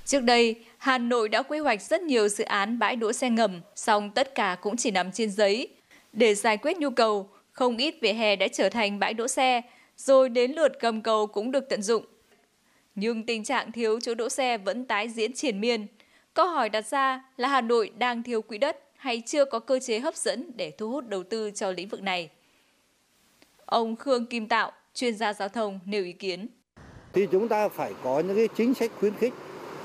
Trước 0.06 0.19
đây, 0.19 0.66
Hà 0.77 0.98
Nội 0.98 1.30
đã 1.30 1.42
quy 1.42 1.60
hoạch 1.60 1.81
rất 1.81 2.01
nhiều 2.01 2.27
dự 2.27 2.44
án 2.44 2.80
bãi 2.80 2.95
đỗ 2.95 3.13
xe 3.13 3.30
ngầm, 3.30 3.62
song 3.75 4.12
tất 4.12 4.36
cả 4.36 4.57
cũng 4.62 4.77
chỉ 4.77 4.92
nằm 4.92 5.12
trên 5.12 5.31
giấy. 5.31 5.69
Để 6.13 6.36
giải 6.36 6.57
quyết 6.57 6.77
nhu 6.77 6.89
cầu, 6.89 7.30
không 7.51 7.77
ít 7.77 7.95
vỉa 8.01 8.13
hè 8.13 8.36
đã 8.36 8.48
trở 8.48 8.69
thành 8.69 9.00
bãi 9.00 9.13
đỗ 9.13 9.27
xe, 9.27 9.62
rồi 9.98 10.30
đến 10.30 10.51
lượt 10.51 10.80
gầm 10.80 11.01
cầu 11.01 11.27
cũng 11.27 11.51
được 11.51 11.69
tận 11.69 11.81
dụng. 11.81 12.06
Nhưng 12.95 13.25
tình 13.25 13.44
trạng 13.44 13.72
thiếu 13.72 14.00
chỗ 14.00 14.16
đỗ 14.16 14.30
xe 14.30 14.57
vẫn 14.57 14.86
tái 14.86 15.10
diễn 15.10 15.33
triển 15.33 15.62
miên. 15.62 15.88
Câu 16.33 16.48
hỏi 16.48 16.69
đặt 16.69 16.86
ra 16.86 17.24
là 17.38 17.48
Hà 17.48 17.62
Nội 17.62 17.92
đang 17.98 18.24
thiếu 18.24 18.42
quỹ 18.42 18.57
đất 18.57 18.80
hay 18.95 19.22
chưa 19.25 19.45
có 19.45 19.60
cơ 19.60 19.80
chế 19.80 20.00
hấp 20.00 20.16
dẫn 20.16 20.51
để 20.56 20.72
thu 20.72 20.92
hút 20.92 21.07
đầu 21.07 21.24
tư 21.24 21.51
cho 21.56 21.72
lĩnh 21.72 21.89
vực 21.89 22.01
này? 22.01 22.30
Ông 23.66 23.95
Khương 23.95 24.25
Kim 24.25 24.48
Tạo, 24.48 24.72
chuyên 24.96 25.16
gia 25.18 25.34
giao 25.34 25.50
thông 25.50 25.80
nêu 25.86 26.04
ý 26.04 26.14
kiến. 26.14 26.48
Thì 27.14 27.28
chúng 27.32 27.48
ta 27.48 27.70
phải 27.70 27.94
có 28.04 28.20
những 28.20 28.36
cái 28.36 28.48
chính 28.58 28.74
sách 28.74 28.92
khuyến 29.00 29.14
khích 29.14 29.34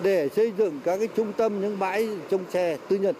để 0.03 0.29
xây 0.29 0.53
dựng 0.59 0.81
các 0.85 0.97
cái 0.99 1.09
trung 1.17 1.33
tâm 1.33 1.61
những 1.61 1.79
bãi 1.79 2.09
trông 2.31 2.45
xe 2.51 2.77
tư 2.89 2.97
nhân. 2.97 3.15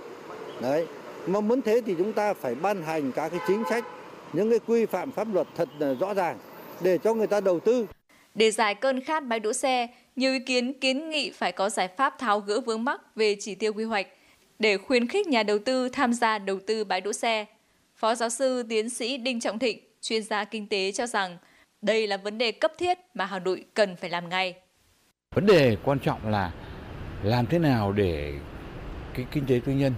Đấy. 0.63 0.87
Mà 1.27 1.41
muốn 1.41 1.63
thế 1.63 1.81
thì 1.87 1.95
chúng 1.99 2.13
ta 2.13 2.35
phải 2.35 2.55
ban 2.55 2.83
hành 2.83 3.13
các 3.13 3.29
cái 3.29 3.41
chính 3.49 3.63
sách, 3.71 3.85
những 4.33 4.51
cái 4.51 4.59
quy 4.67 4.87
phạm 4.87 5.11
pháp 5.13 5.35
luật 5.35 5.47
thật 5.57 5.69
rõ 6.01 6.15
ràng 6.15 6.39
để 6.81 6.99
cho 6.99 7.15
người 7.15 7.27
ta 7.27 7.41
đầu 7.41 7.61
tư. 7.61 7.87
Để 8.35 8.51
giải 8.51 8.75
cơn 8.75 9.01
khát 9.01 9.27
bãi 9.27 9.41
đỗ 9.41 9.53
xe, 9.53 9.89
nhiều 10.17 10.33
ý 10.33 10.39
kiến 10.47 10.81
kiến 10.81 11.11
nghị 11.11 11.31
phải 11.31 11.53
có 11.53 11.71
giải 11.71 11.89
pháp 11.97 12.19
tháo 12.19 12.41
gỡ 12.41 12.61
vướng 12.61 12.85
mắc 12.85 13.01
về 13.17 13.37
chỉ 13.41 13.55
tiêu 13.55 13.73
quy 13.73 13.85
hoạch 13.85 14.07
để 14.59 14.79
khuyến 14.79 15.09
khích 15.09 15.27
nhà 15.27 15.43
đầu 15.43 15.59
tư 15.59 15.89
tham 15.89 16.13
gia 16.13 16.39
đầu 16.39 16.59
tư 16.67 16.85
bãi 16.85 17.01
đỗ 17.01 17.13
xe. 17.13 17.47
Phó 17.97 18.15
giáo 18.15 18.29
sư 18.29 18.63
tiến 18.69 18.91
sĩ 18.91 19.17
Đinh 19.17 19.41
Trọng 19.41 19.59
Thịnh, 19.59 19.79
chuyên 20.01 20.23
gia 20.23 20.45
kinh 20.45 20.67
tế 20.67 20.93
cho 20.93 21.07
rằng 21.07 21.39
đây 21.83 22.07
là 22.07 22.17
vấn 22.17 22.39
đề 22.39 22.53
cấp 22.53 22.73
thiết 22.79 22.99
mà 23.15 23.25
Hà 23.25 23.39
Nội 23.39 23.65
cần 23.75 23.97
phải 23.97 24.11
làm 24.11 24.29
ngay. 24.29 24.55
Vấn 25.35 25.47
đề 25.47 25.77
quan 25.85 25.99
trọng 25.99 26.31
là 26.31 26.53
làm 27.23 27.47
thế 27.47 27.59
nào 27.59 27.93
để 27.93 28.35
cái 29.15 29.27
kinh 29.31 29.47
tế 29.47 29.61
tư 29.65 29.73
nhân 29.73 29.95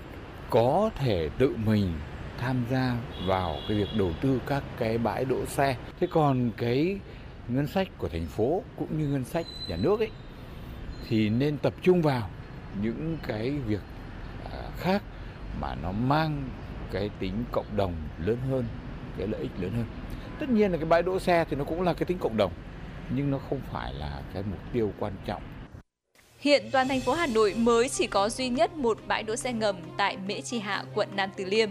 có 0.51 0.91
thể 0.97 1.29
tự 1.39 1.57
mình 1.65 1.93
tham 2.39 2.65
gia 2.71 2.97
vào 3.27 3.57
cái 3.69 3.77
việc 3.77 3.89
đầu 3.99 4.12
tư 4.21 4.41
các 4.47 4.62
cái 4.79 4.99
bãi 4.99 5.25
đỗ 5.25 5.47
xe. 5.47 5.77
Thế 6.01 6.07
còn 6.11 6.51
cái 6.57 6.99
ngân 7.49 7.67
sách 7.67 7.89
của 7.99 8.09
thành 8.09 8.27
phố 8.27 8.62
cũng 8.77 8.99
như 8.99 9.09
ngân 9.09 9.25
sách 9.25 9.47
nhà 9.69 9.77
nước 9.77 10.01
ấy 10.01 10.11
thì 11.09 11.29
nên 11.29 11.59
tập 11.59 11.75
trung 11.83 12.03
vào 12.03 12.31
những 12.83 13.19
cái 13.27 13.51
việc 13.51 13.83
à, 14.53 14.59
khác 14.79 15.03
mà 15.61 15.75
nó 15.83 15.93
mang 15.93 16.49
cái 16.93 17.11
tính 17.19 17.45
cộng 17.53 17.77
đồng 17.77 17.95
lớn 18.19 18.37
hơn, 18.51 18.65
cái 19.19 19.27
lợi 19.27 19.41
ích 19.41 19.51
lớn 19.61 19.71
hơn. 19.77 19.87
Tất 20.43 20.51
nhiên 20.51 20.73
là 20.73 20.77
cái 20.77 20.87
bãi 20.87 21.03
đỗ 21.03 21.19
xe 21.19 21.45
thì 21.51 21.57
nó 21.57 21.65
cũng 21.65 21.83
là 21.83 21.93
cái 21.93 22.07
tính 22.07 22.19
cộng 22.19 22.37
đồng 22.37 22.53
nhưng 23.17 23.31
nó 23.31 23.39
không 23.49 23.61
phải 23.73 23.95
là 23.95 24.23
cái 24.35 24.43
mục 24.51 24.59
tiêu 24.73 24.93
quan 24.99 25.13
trọng 25.27 25.43
Hiện 26.39 26.63
toàn 26.73 26.89
thành 26.89 27.01
phố 27.01 27.13
Hà 27.13 27.27
Nội 27.27 27.55
mới 27.55 27.89
chỉ 27.89 28.07
có 28.07 28.29
duy 28.29 28.49
nhất 28.49 28.77
một 28.77 28.99
bãi 29.07 29.23
đỗ 29.23 29.37
xe 29.37 29.53
ngầm 29.53 29.77
tại 29.97 30.17
Mễ 30.29 30.41
Trì 30.41 30.59
Hạ, 30.59 30.85
quận 30.95 31.09
Nam 31.17 31.31
Từ 31.37 31.45
Liêm. 31.45 31.71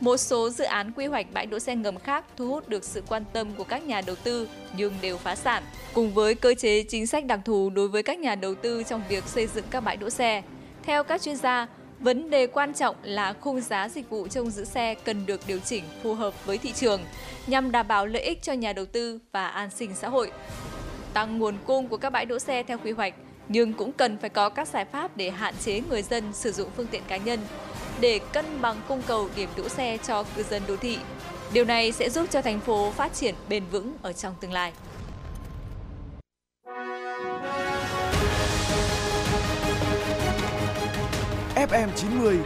Một 0.00 0.16
số 0.16 0.50
dự 0.50 0.64
án 0.64 0.92
quy 0.92 1.06
hoạch 1.06 1.26
bãi 1.32 1.46
đỗ 1.46 1.58
xe 1.58 1.76
ngầm 1.76 1.98
khác 1.98 2.24
thu 2.36 2.48
hút 2.48 2.68
được 2.68 2.84
sự 2.84 3.02
quan 3.08 3.24
tâm 3.32 3.52
của 3.56 3.64
các 3.64 3.82
nhà 3.82 4.00
đầu 4.06 4.16
tư 4.24 4.48
nhưng 4.76 4.94
đều 5.02 5.16
phá 5.16 5.34
sản. 5.34 5.62
Cùng 5.94 6.14
với 6.14 6.34
cơ 6.34 6.54
chế 6.54 6.82
chính 6.82 7.06
sách 7.06 7.24
đặc 7.24 7.40
thù 7.44 7.70
đối 7.70 7.88
với 7.88 8.02
các 8.02 8.18
nhà 8.18 8.34
đầu 8.34 8.54
tư 8.54 8.82
trong 8.82 9.02
việc 9.08 9.24
xây 9.24 9.46
dựng 9.46 9.64
các 9.70 9.80
bãi 9.80 9.96
đỗ 9.96 10.10
xe. 10.10 10.42
Theo 10.82 11.04
các 11.04 11.22
chuyên 11.22 11.36
gia, 11.36 11.66
vấn 12.00 12.30
đề 12.30 12.46
quan 12.46 12.74
trọng 12.74 12.96
là 13.02 13.32
khung 13.32 13.60
giá 13.60 13.88
dịch 13.88 14.10
vụ 14.10 14.28
trông 14.28 14.50
giữ 14.50 14.64
xe 14.64 14.94
cần 14.94 15.26
được 15.26 15.40
điều 15.46 15.58
chỉnh 15.58 15.84
phù 16.02 16.14
hợp 16.14 16.46
với 16.46 16.58
thị 16.58 16.72
trường, 16.72 17.00
nhằm 17.46 17.70
đảm 17.70 17.88
bảo 17.88 18.06
lợi 18.06 18.22
ích 18.22 18.42
cho 18.42 18.52
nhà 18.52 18.72
đầu 18.72 18.86
tư 18.86 19.18
và 19.32 19.48
an 19.48 19.70
sinh 19.70 19.90
xã 19.94 20.08
hội. 20.08 20.32
Tăng 21.12 21.38
nguồn 21.38 21.54
cung 21.66 21.88
của 21.88 21.96
các 21.96 22.10
bãi 22.10 22.26
đỗ 22.26 22.38
xe 22.38 22.62
theo 22.62 22.78
quy 22.78 22.92
hoạch, 22.92 23.14
nhưng 23.48 23.72
cũng 23.72 23.92
cần 23.92 24.18
phải 24.18 24.30
có 24.30 24.48
các 24.48 24.68
giải 24.68 24.84
pháp 24.84 25.16
để 25.16 25.30
hạn 25.30 25.54
chế 25.64 25.80
người 25.90 26.02
dân 26.02 26.32
sử 26.32 26.52
dụng 26.52 26.70
phương 26.76 26.86
tiện 26.86 27.02
cá 27.08 27.16
nhân, 27.16 27.40
để 28.00 28.20
cân 28.32 28.60
bằng 28.60 28.76
cung 28.88 29.02
cầu 29.06 29.28
điểm 29.36 29.48
đỗ 29.56 29.68
xe 29.68 29.98
cho 30.06 30.24
cư 30.36 30.42
dân 30.42 30.62
đô 30.68 30.76
thị. 30.76 30.98
Điều 31.52 31.64
này 31.64 31.92
sẽ 31.92 32.10
giúp 32.10 32.26
cho 32.30 32.42
thành 32.42 32.60
phố 32.60 32.90
phát 32.90 33.14
triển 33.14 33.34
bền 33.48 33.64
vững 33.70 33.92
ở 34.02 34.12
trong 34.12 34.34
tương 34.40 34.52
lai. 34.52 34.72
FM 41.70 41.88
90 41.96 42.38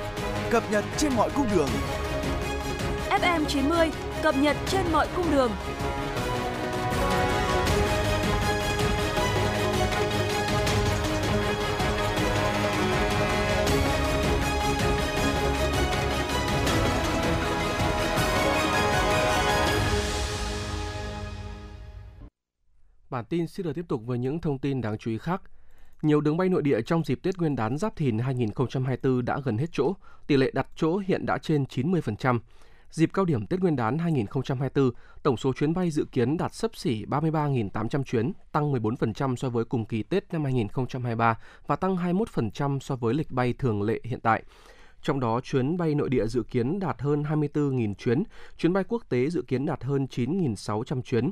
cập 0.51 0.63
nhật 0.71 0.85
trên 0.97 1.13
mọi 1.17 1.31
cung 1.37 1.47
đường. 1.55 1.69
FM 3.11 3.45
90 3.45 3.91
cập 4.23 4.35
nhật 4.37 4.57
trên 4.67 4.93
mọi 4.93 5.09
cung 5.17 5.31
đường. 5.31 5.51
Bản 23.11 23.25
tin 23.25 23.49
xin 23.49 23.67
được 23.67 23.73
tiếp 23.75 23.85
tục 23.89 24.03
với 24.05 24.19
những 24.19 24.41
thông 24.41 24.59
tin 24.59 24.81
đáng 24.81 24.99
chú 24.99 25.11
ý 25.11 25.19
khác. 25.19 25.43
Nhiều 26.03 26.21
đường 26.21 26.37
bay 26.37 26.49
nội 26.49 26.63
địa 26.63 26.83
trong 26.83 27.05
dịp 27.05 27.19
Tết 27.23 27.39
Nguyên 27.39 27.57
đán 27.57 27.79
Giáp 27.79 27.97
Thìn 27.97 28.19
2024 28.19 29.25
đã 29.25 29.41
gần 29.45 29.59
hết 29.59 29.67
chỗ, 29.73 29.95
tỷ 30.27 30.37
lệ 30.37 30.51
đặt 30.55 30.67
chỗ 30.77 30.99
hiện 31.07 31.27
đã 31.27 31.39
trên 31.39 31.65
90%. 31.65 32.39
Dịp 32.91 33.11
cao 33.13 33.25
điểm 33.25 33.47
Tết 33.47 33.61
Nguyên 33.61 33.77
đán 33.77 33.99
2024, 33.99 34.91
tổng 35.23 35.37
số 35.37 35.53
chuyến 35.53 35.75
bay 35.75 35.91
dự 35.91 36.05
kiến 36.13 36.37
đạt 36.37 36.55
sấp 36.55 36.77
xỉ 36.77 37.05
33.800 37.05 38.03
chuyến, 38.03 38.33
tăng 38.53 38.73
14% 38.73 39.37
so 39.37 39.49
với 39.49 39.65
cùng 39.65 39.85
kỳ 39.85 40.03
Tết 40.03 40.33
năm 40.33 40.45
2023 40.45 41.39
và 41.67 41.77
tăng 41.77 41.97
21% 41.97 42.79
so 42.79 42.97
với 42.97 43.15
lịch 43.15 43.31
bay 43.31 43.53
thường 43.53 43.83
lệ 43.83 44.01
hiện 44.05 44.21
tại. 44.21 44.43
Trong 45.03 45.21
đó, 45.21 45.41
chuyến 45.41 45.77
bay 45.77 45.95
nội 45.95 46.09
địa 46.09 46.27
dự 46.27 46.43
kiến 46.43 46.79
đạt 46.79 47.01
hơn 47.01 47.23
24.000 47.23 47.95
chuyến, 47.95 48.23
chuyến 48.59 48.73
bay 48.73 48.85
quốc 48.89 49.03
tế 49.09 49.31
dự 49.31 49.43
kiến 49.43 49.67
đạt 49.67 49.85
hơn 49.85 50.07
9.600 50.11 51.03
chuyến. 51.03 51.31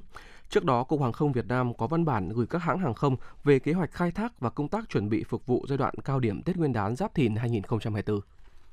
Trước 0.51 0.65
đó, 0.65 0.85
Cục 0.85 1.03
Hàng 1.03 1.13
không 1.13 1.33
Việt 1.33 1.47
Nam 1.47 1.75
có 1.75 1.87
văn 1.87 2.05
bản 2.05 2.29
gửi 2.29 2.47
các 2.47 2.63
hãng 2.63 2.79
hàng 2.79 2.95
không 2.95 3.17
về 3.45 3.59
kế 3.59 3.73
hoạch 3.73 3.93
khai 3.93 4.11
thác 4.11 4.41
và 4.41 4.51
công 4.51 4.69
tác 4.69 4.89
chuẩn 4.89 5.09
bị 5.09 5.25
phục 5.25 5.47
vụ 5.47 5.67
giai 5.69 5.79
đoạn 5.79 5.95
cao 6.05 6.21
điểm 6.21 6.43
Tết 6.43 6.57
Nguyên 6.57 6.73
đán 6.73 6.97
Giáp 6.97 7.15
Thìn 7.15 7.37
2024. 7.37 8.21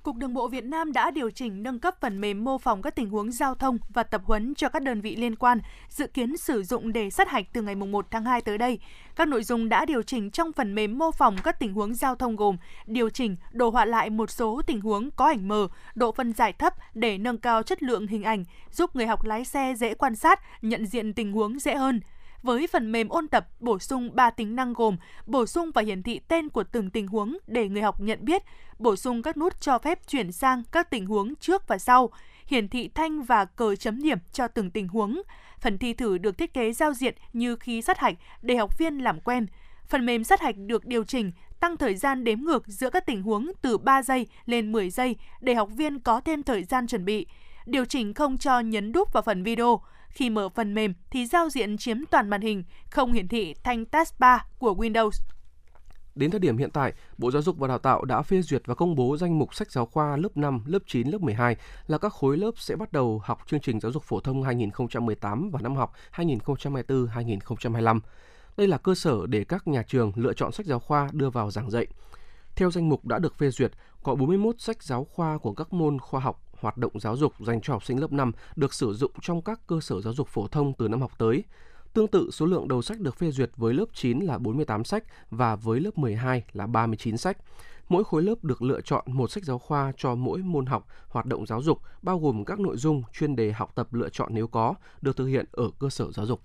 Cục 0.05 0.15
Đường 0.15 0.33
bộ 0.33 0.47
Việt 0.47 0.63
Nam 0.63 0.93
đã 0.93 1.11
điều 1.11 1.29
chỉnh 1.29 1.63
nâng 1.63 1.79
cấp 1.79 1.95
phần 2.01 2.21
mềm 2.21 2.43
mô 2.43 2.57
phỏng 2.57 2.81
các 2.81 2.95
tình 2.95 3.09
huống 3.09 3.31
giao 3.31 3.55
thông 3.55 3.77
và 3.89 4.03
tập 4.03 4.21
huấn 4.25 4.55
cho 4.55 4.69
các 4.69 4.81
đơn 4.81 5.01
vị 5.01 5.15
liên 5.15 5.35
quan, 5.35 5.59
dự 5.89 6.07
kiến 6.07 6.37
sử 6.37 6.63
dụng 6.63 6.93
để 6.93 7.09
sát 7.09 7.29
hạch 7.29 7.45
từ 7.53 7.61
ngày 7.61 7.75
1 7.75 8.05
tháng 8.11 8.25
2 8.25 8.41
tới 8.41 8.57
đây. 8.57 8.79
Các 9.15 9.27
nội 9.27 9.43
dung 9.43 9.69
đã 9.69 9.85
điều 9.85 10.01
chỉnh 10.01 10.31
trong 10.31 10.51
phần 10.51 10.75
mềm 10.75 10.97
mô 10.97 11.11
phỏng 11.11 11.37
các 11.43 11.59
tình 11.59 11.73
huống 11.73 11.93
giao 11.93 12.15
thông 12.15 12.35
gồm 12.35 12.57
điều 12.85 13.09
chỉnh, 13.09 13.35
đồ 13.51 13.69
họa 13.69 13.85
lại 13.85 14.09
một 14.09 14.29
số 14.29 14.61
tình 14.67 14.81
huống 14.81 15.11
có 15.11 15.25
ảnh 15.25 15.47
mờ, 15.47 15.67
độ 15.95 16.11
phân 16.11 16.33
giải 16.33 16.53
thấp 16.53 16.73
để 16.93 17.17
nâng 17.17 17.37
cao 17.37 17.63
chất 17.63 17.83
lượng 17.83 18.07
hình 18.07 18.23
ảnh, 18.23 18.43
giúp 18.71 18.95
người 18.95 19.07
học 19.07 19.25
lái 19.25 19.45
xe 19.45 19.73
dễ 19.77 19.93
quan 19.93 20.15
sát, 20.15 20.39
nhận 20.61 20.85
diện 20.85 21.13
tình 21.13 21.31
huống 21.31 21.59
dễ 21.59 21.75
hơn– 21.75 21.99
với 22.45 22.67
phần 22.67 22.91
mềm 22.91 23.09
ôn 23.09 23.27
tập 23.27 23.47
bổ 23.59 23.79
sung 23.79 24.09
3 24.13 24.29
tính 24.29 24.55
năng 24.55 24.73
gồm 24.73 24.97
bổ 25.25 25.45
sung 25.45 25.71
và 25.71 25.81
hiển 25.81 26.03
thị 26.03 26.19
tên 26.27 26.49
của 26.49 26.63
từng 26.63 26.89
tình 26.89 27.07
huống 27.07 27.37
để 27.47 27.69
người 27.69 27.81
học 27.81 28.01
nhận 28.01 28.25
biết, 28.25 28.43
bổ 28.79 28.95
sung 28.95 29.21
các 29.21 29.37
nút 29.37 29.61
cho 29.61 29.77
phép 29.77 30.07
chuyển 30.07 30.31
sang 30.31 30.63
các 30.71 30.89
tình 30.89 31.05
huống 31.05 31.35
trước 31.35 31.67
và 31.67 31.77
sau, 31.77 32.09
hiển 32.47 32.67
thị 32.67 32.89
thanh 32.93 33.23
và 33.23 33.45
cờ 33.45 33.75
chấm 33.75 34.03
điểm 34.03 34.17
cho 34.31 34.47
từng 34.47 34.71
tình 34.71 34.87
huống. 34.87 35.21
Phần 35.59 35.77
thi 35.77 35.93
thử 35.93 36.17
được 36.17 36.37
thiết 36.37 36.53
kế 36.53 36.73
giao 36.73 36.93
diện 36.93 37.15
như 37.33 37.55
khi 37.55 37.81
sát 37.81 37.97
hạch 37.99 38.15
để 38.41 38.55
học 38.55 38.77
viên 38.77 38.97
làm 38.97 39.19
quen. 39.19 39.47
Phần 39.87 40.05
mềm 40.05 40.23
sát 40.23 40.41
hạch 40.41 40.55
được 40.57 40.85
điều 40.85 41.03
chỉnh 41.03 41.31
tăng 41.59 41.77
thời 41.77 41.95
gian 41.95 42.23
đếm 42.23 42.39
ngược 42.39 42.67
giữa 42.67 42.89
các 42.89 43.05
tình 43.05 43.21
huống 43.21 43.51
từ 43.61 43.77
3 43.77 44.01
giây 44.01 44.27
lên 44.45 44.71
10 44.71 44.89
giây 44.89 45.15
để 45.41 45.53
học 45.53 45.69
viên 45.75 45.99
có 45.99 46.19
thêm 46.19 46.43
thời 46.43 46.63
gian 46.63 46.87
chuẩn 46.87 47.05
bị. 47.05 47.27
Điều 47.65 47.85
chỉnh 47.85 48.13
không 48.13 48.37
cho 48.37 48.59
nhấn 48.59 48.91
đúp 48.91 49.13
vào 49.13 49.23
phần 49.23 49.43
video. 49.43 49.81
Khi 50.15 50.29
mở 50.29 50.49
phần 50.49 50.73
mềm 50.73 50.93
thì 51.11 51.25
giao 51.25 51.49
diện 51.49 51.77
chiếm 51.77 51.97
toàn 52.11 52.29
màn 52.29 52.41
hình, 52.41 52.63
không 52.89 53.13
hiển 53.13 53.27
thị 53.27 53.53
thanh 53.63 53.85
taskbar 53.85 54.39
của 54.59 54.73
Windows. 54.73 55.11
Đến 56.15 56.31
thời 56.31 56.39
điểm 56.39 56.57
hiện 56.57 56.71
tại, 56.71 56.93
Bộ 57.17 57.31
Giáo 57.31 57.41
dục 57.41 57.57
và 57.57 57.67
Đào 57.67 57.79
tạo 57.79 58.05
đã 58.05 58.21
phê 58.21 58.41
duyệt 58.41 58.61
và 58.65 58.75
công 58.75 58.95
bố 58.95 59.17
danh 59.17 59.39
mục 59.39 59.55
sách 59.55 59.71
giáo 59.71 59.85
khoa 59.85 60.17
lớp 60.17 60.37
5, 60.37 60.63
lớp 60.65 60.79
9, 60.87 61.07
lớp 61.07 61.21
12 61.21 61.55
là 61.87 61.97
các 61.97 62.13
khối 62.13 62.37
lớp 62.37 62.51
sẽ 62.57 62.75
bắt 62.75 62.91
đầu 62.91 63.21
học 63.23 63.39
chương 63.47 63.59
trình 63.59 63.79
giáo 63.79 63.91
dục 63.91 64.03
phổ 64.03 64.19
thông 64.19 64.43
2018 64.43 65.49
và 65.49 65.59
năm 65.61 65.75
học 65.75 65.93
2024-2025. 66.15 67.99
Đây 68.57 68.67
là 68.67 68.77
cơ 68.77 68.95
sở 68.95 69.25
để 69.27 69.43
các 69.43 69.67
nhà 69.67 69.83
trường 69.87 70.11
lựa 70.15 70.33
chọn 70.33 70.51
sách 70.51 70.65
giáo 70.65 70.79
khoa 70.79 71.09
đưa 71.11 71.29
vào 71.29 71.51
giảng 71.51 71.69
dạy. 71.69 71.87
Theo 72.55 72.71
danh 72.71 72.89
mục 72.89 73.05
đã 73.05 73.19
được 73.19 73.35
phê 73.37 73.49
duyệt, 73.49 73.71
có 74.03 74.15
41 74.15 74.55
sách 74.59 74.83
giáo 74.83 75.03
khoa 75.03 75.37
của 75.37 75.53
các 75.53 75.73
môn 75.73 75.99
khoa 75.99 76.19
học, 76.19 76.41
hoạt 76.59 76.77
động 76.77 76.99
giáo 76.99 77.17
dục 77.17 77.33
dành 77.39 77.61
cho 77.61 77.73
học 77.73 77.83
sinh 77.83 77.99
lớp 77.99 78.11
5 78.11 78.31
được 78.55 78.73
sử 78.73 78.93
dụng 78.93 79.11
trong 79.21 79.41
các 79.41 79.59
cơ 79.67 79.79
sở 79.81 80.01
giáo 80.01 80.13
dục 80.13 80.27
phổ 80.27 80.47
thông 80.47 80.73
từ 80.73 80.87
năm 80.87 81.01
học 81.01 81.11
tới. 81.17 81.43
Tương 81.93 82.07
tự, 82.07 82.29
số 82.31 82.45
lượng 82.45 82.67
đầu 82.67 82.81
sách 82.81 82.99
được 82.99 83.15
phê 83.15 83.31
duyệt 83.31 83.51
với 83.55 83.73
lớp 83.73 83.85
9 83.93 84.19
là 84.19 84.37
48 84.37 84.83
sách 84.83 85.03
và 85.29 85.55
với 85.55 85.79
lớp 85.79 85.97
12 85.97 86.43
là 86.53 86.67
39 86.67 87.17
sách. 87.17 87.37
Mỗi 87.89 88.03
khối 88.03 88.23
lớp 88.23 88.43
được 88.43 88.61
lựa 88.61 88.81
chọn 88.81 89.03
một 89.07 89.31
sách 89.31 89.43
giáo 89.43 89.59
khoa 89.59 89.93
cho 89.97 90.15
mỗi 90.15 90.39
môn 90.39 90.65
học, 90.65 90.87
hoạt 91.07 91.25
động 91.25 91.45
giáo 91.45 91.61
dục, 91.61 91.79
bao 92.01 92.19
gồm 92.19 92.45
các 92.45 92.59
nội 92.59 92.77
dung 92.77 93.03
chuyên 93.13 93.35
đề 93.35 93.51
học 93.51 93.71
tập 93.75 93.93
lựa 93.93 94.09
chọn 94.09 94.29
nếu 94.33 94.47
có, 94.47 94.73
được 95.01 95.17
thực 95.17 95.25
hiện 95.25 95.45
ở 95.51 95.69
cơ 95.79 95.89
sở 95.89 96.11
giáo 96.11 96.25
dục. 96.25 96.41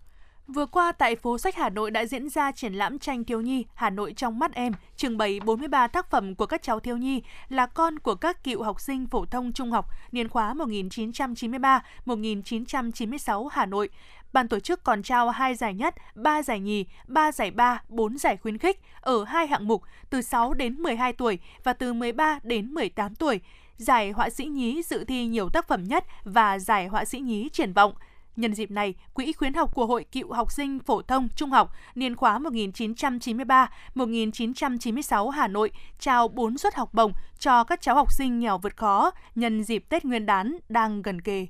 Vừa 0.55 0.67
qua 0.67 0.93
tại 0.93 1.17
phố 1.17 1.39
sách 1.39 1.57
Hà 1.57 1.69
Nội 1.69 1.91
đã 1.91 2.07
diễn 2.07 2.29
ra 2.29 2.53
triển 2.53 2.75
lãm 2.75 2.99
tranh 2.99 3.25
thiếu 3.25 3.41
nhi 3.41 3.65
Hà 3.75 3.91
Nội 3.91 4.13
trong 4.17 4.39
mắt 4.39 4.55
em, 4.55 4.73
trưng 4.97 5.19
bày 5.19 5.41
43 5.41 5.87
tác 5.87 6.11
phẩm 6.11 6.35
của 6.35 6.47
các 6.47 6.63
cháu 6.63 6.81
thiếu 6.81 6.97
nhi 6.97 7.23
là 7.49 7.67
con 7.67 7.99
của 7.99 8.15
các 8.15 8.45
cựu 8.45 8.63
học 8.63 8.81
sinh 8.81 9.07
phổ 9.07 9.25
thông 9.25 9.53
trung 9.53 9.71
học 9.71 9.87
niên 10.13 10.29
khóa 10.29 10.55
1993-1996 10.55 13.49
Hà 13.49 13.67
Nội. 13.67 13.89
Ban 14.33 14.49
tổ 14.49 14.61
chức 14.61 14.85
còn 14.85 15.03
trao 15.03 15.31
2 15.31 15.55
giải 15.55 15.75
nhất, 15.75 15.95
3 16.15 16.43
giải 16.43 16.61
nhì, 16.61 16.85
3 17.07 17.33
giải 17.33 17.51
ba, 17.51 17.83
4 17.89 18.19
giải 18.19 18.37
khuyến 18.37 18.59
khích 18.59 18.81
ở 19.01 19.25
hai 19.25 19.47
hạng 19.47 19.69
mục 19.69 19.83
từ 20.11 20.23
6 20.23 20.55
đến 20.55 20.75
12 20.75 21.13
tuổi 21.13 21.39
và 21.65 21.73
từ 21.73 21.93
13 21.93 22.39
đến 22.43 22.75
18 22.75 23.15
tuổi. 23.15 23.41
Giải 23.77 24.11
họa 24.11 24.31
sĩ 24.31 24.45
nhí 24.45 24.83
dự 24.83 25.05
thi 25.05 25.27
nhiều 25.27 25.49
tác 25.49 25.69
phẩm 25.69 25.85
nhất 25.85 26.05
và 26.25 26.59
giải 26.59 26.87
họa 26.87 27.05
sĩ 27.05 27.19
nhí 27.19 27.49
triển 27.49 27.73
vọng– 27.73 27.95
Nhân 28.41 28.55
dịp 28.55 28.71
này, 28.71 28.95
Quỹ 29.15 29.33
khuyến 29.33 29.55
học 29.55 29.75
của 29.75 29.87
Hội 29.87 30.05
Cựu 30.13 30.33
học 30.33 30.53
sinh 30.53 30.79
phổ 30.79 31.03
thông 31.03 31.29
trung 31.37 31.51
học 31.51 31.73
niên 31.95 32.17
khóa 32.17 32.39
1993-1996 32.39 35.29
Hà 35.29 35.49
Nội 35.49 35.71
trao 35.99 36.29
4 36.29 36.59
suất 36.59 36.75
học 36.75 36.95
bổng 36.95 37.13
cho 37.39 37.65
các 37.65 37.81
cháu 37.81 37.95
học 37.95 38.13
sinh 38.13 38.39
nghèo 38.39 38.59
vượt 38.59 38.77
khó 38.77 39.11
nhân 39.35 39.65
dịp 39.65 39.85
Tết 39.89 40.05
Nguyên 40.05 40.27
đán 40.27 40.57
đang 40.69 41.03
gần 41.03 41.21
kề. 41.21 41.47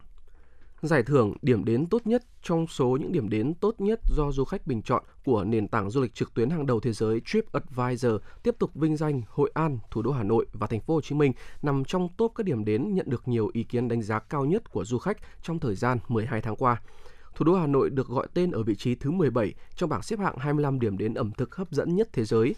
Giải 0.83 1.03
thưởng 1.03 1.35
điểm 1.43 1.65
đến 1.65 1.87
tốt 1.87 2.07
nhất 2.07 2.23
trong 2.43 2.67
số 2.67 2.99
những 3.01 3.13
điểm 3.13 3.29
đến 3.29 3.55
tốt 3.55 3.75
nhất 3.79 4.01
do 4.17 4.33
du 4.33 4.45
khách 4.45 4.67
bình 4.67 4.83
chọn 4.83 5.05
của 5.25 5.45
nền 5.45 5.69
tảng 5.69 5.91
du 5.91 6.01
lịch 6.01 6.15
trực 6.15 6.35
tuyến 6.35 6.51
hàng 6.51 6.67
đầu 6.67 6.81
thế 6.81 6.93
giới 6.93 7.21
TripAdvisor 7.21 8.13
tiếp 8.43 8.55
tục 8.59 8.75
vinh 8.75 8.97
danh 8.97 9.23
Hội 9.29 9.51
An, 9.55 9.79
thủ 9.91 10.03
đô 10.03 10.13
Hà 10.13 10.23
Nội 10.23 10.47
và 10.53 10.67
thành 10.67 10.81
phố 10.81 10.95
Hồ 10.95 11.01
Chí 11.01 11.15
Minh 11.15 11.33
nằm 11.63 11.85
trong 11.85 12.09
top 12.17 12.33
các 12.35 12.47
điểm 12.47 12.65
đến 12.65 12.95
nhận 12.95 13.11
được 13.11 13.29
nhiều 13.29 13.51
ý 13.53 13.63
kiến 13.63 13.89
đánh 13.89 14.03
giá 14.03 14.19
cao 14.19 14.45
nhất 14.45 14.71
của 14.71 14.85
du 14.85 14.99
khách 14.99 15.17
trong 15.43 15.59
thời 15.59 15.75
gian 15.75 15.99
12 16.09 16.43
tháng 16.43 16.57
qua. 16.57 16.83
Thủ 17.35 17.45
đô 17.45 17.55
Hà 17.55 17.67
Nội 17.67 17.91
được 17.91 18.07
gọi 18.07 18.29
tên 18.35 18.51
ở 18.51 18.63
vị 18.63 18.75
trí 18.75 18.95
thứ 18.95 19.11
17 19.11 19.55
trong 19.77 19.91
bảng 19.91 20.03
xếp 20.03 20.19
hạng 20.19 20.39
25 20.39 20.81
điểm 20.81 20.99
đến 20.99 21.15
ẩm 21.15 21.31
thực 21.31 21.57
hấp 21.57 21.71
dẫn 21.71 21.97
nhất 21.97 22.09
thế 22.13 22.25
giới. 22.25 22.55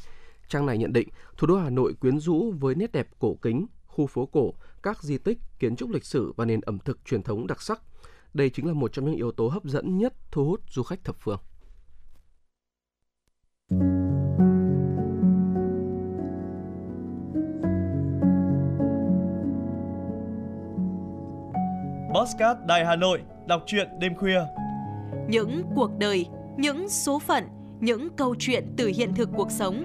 Trang 0.48 0.66
này 0.66 0.78
nhận 0.78 0.92
định, 0.92 1.08
thủ 1.36 1.46
đô 1.46 1.56
Hà 1.56 1.70
Nội 1.70 1.94
quyến 2.00 2.18
rũ 2.18 2.52
với 2.60 2.74
nét 2.74 2.92
đẹp 2.92 3.08
cổ 3.18 3.36
kính, 3.42 3.66
khu 3.86 4.06
phố 4.06 4.26
cổ, 4.26 4.54
các 4.82 5.02
di 5.02 5.18
tích, 5.18 5.38
kiến 5.58 5.76
trúc 5.76 5.90
lịch 5.90 6.04
sử 6.04 6.32
và 6.36 6.44
nền 6.44 6.60
ẩm 6.60 6.78
thực 6.78 7.04
truyền 7.04 7.22
thống 7.22 7.46
đặc 7.46 7.62
sắc 7.62 7.82
đây 8.34 8.50
chính 8.50 8.66
là 8.66 8.72
một 8.72 8.92
trong 8.92 9.04
những 9.04 9.14
yếu 9.14 9.32
tố 9.32 9.48
hấp 9.48 9.64
dẫn 9.64 9.98
nhất 9.98 10.14
thu 10.30 10.44
hút 10.44 10.60
du 10.70 10.82
khách 10.82 11.04
thập 11.04 11.16
phương. 11.20 11.38
Postcard 22.14 22.60
Đài 22.66 22.84
Hà 22.86 22.96
Nội, 22.96 23.20
đọc 23.46 23.62
truyện 23.66 23.88
đêm 23.98 24.14
khuya. 24.14 24.40
Những 25.28 25.62
cuộc 25.74 25.90
đời, 25.98 26.26
những 26.56 26.88
số 26.88 27.18
phận, 27.18 27.44
những 27.80 28.08
câu 28.16 28.34
chuyện 28.38 28.74
từ 28.76 28.92
hiện 28.96 29.14
thực 29.14 29.28
cuộc 29.36 29.50
sống 29.50 29.84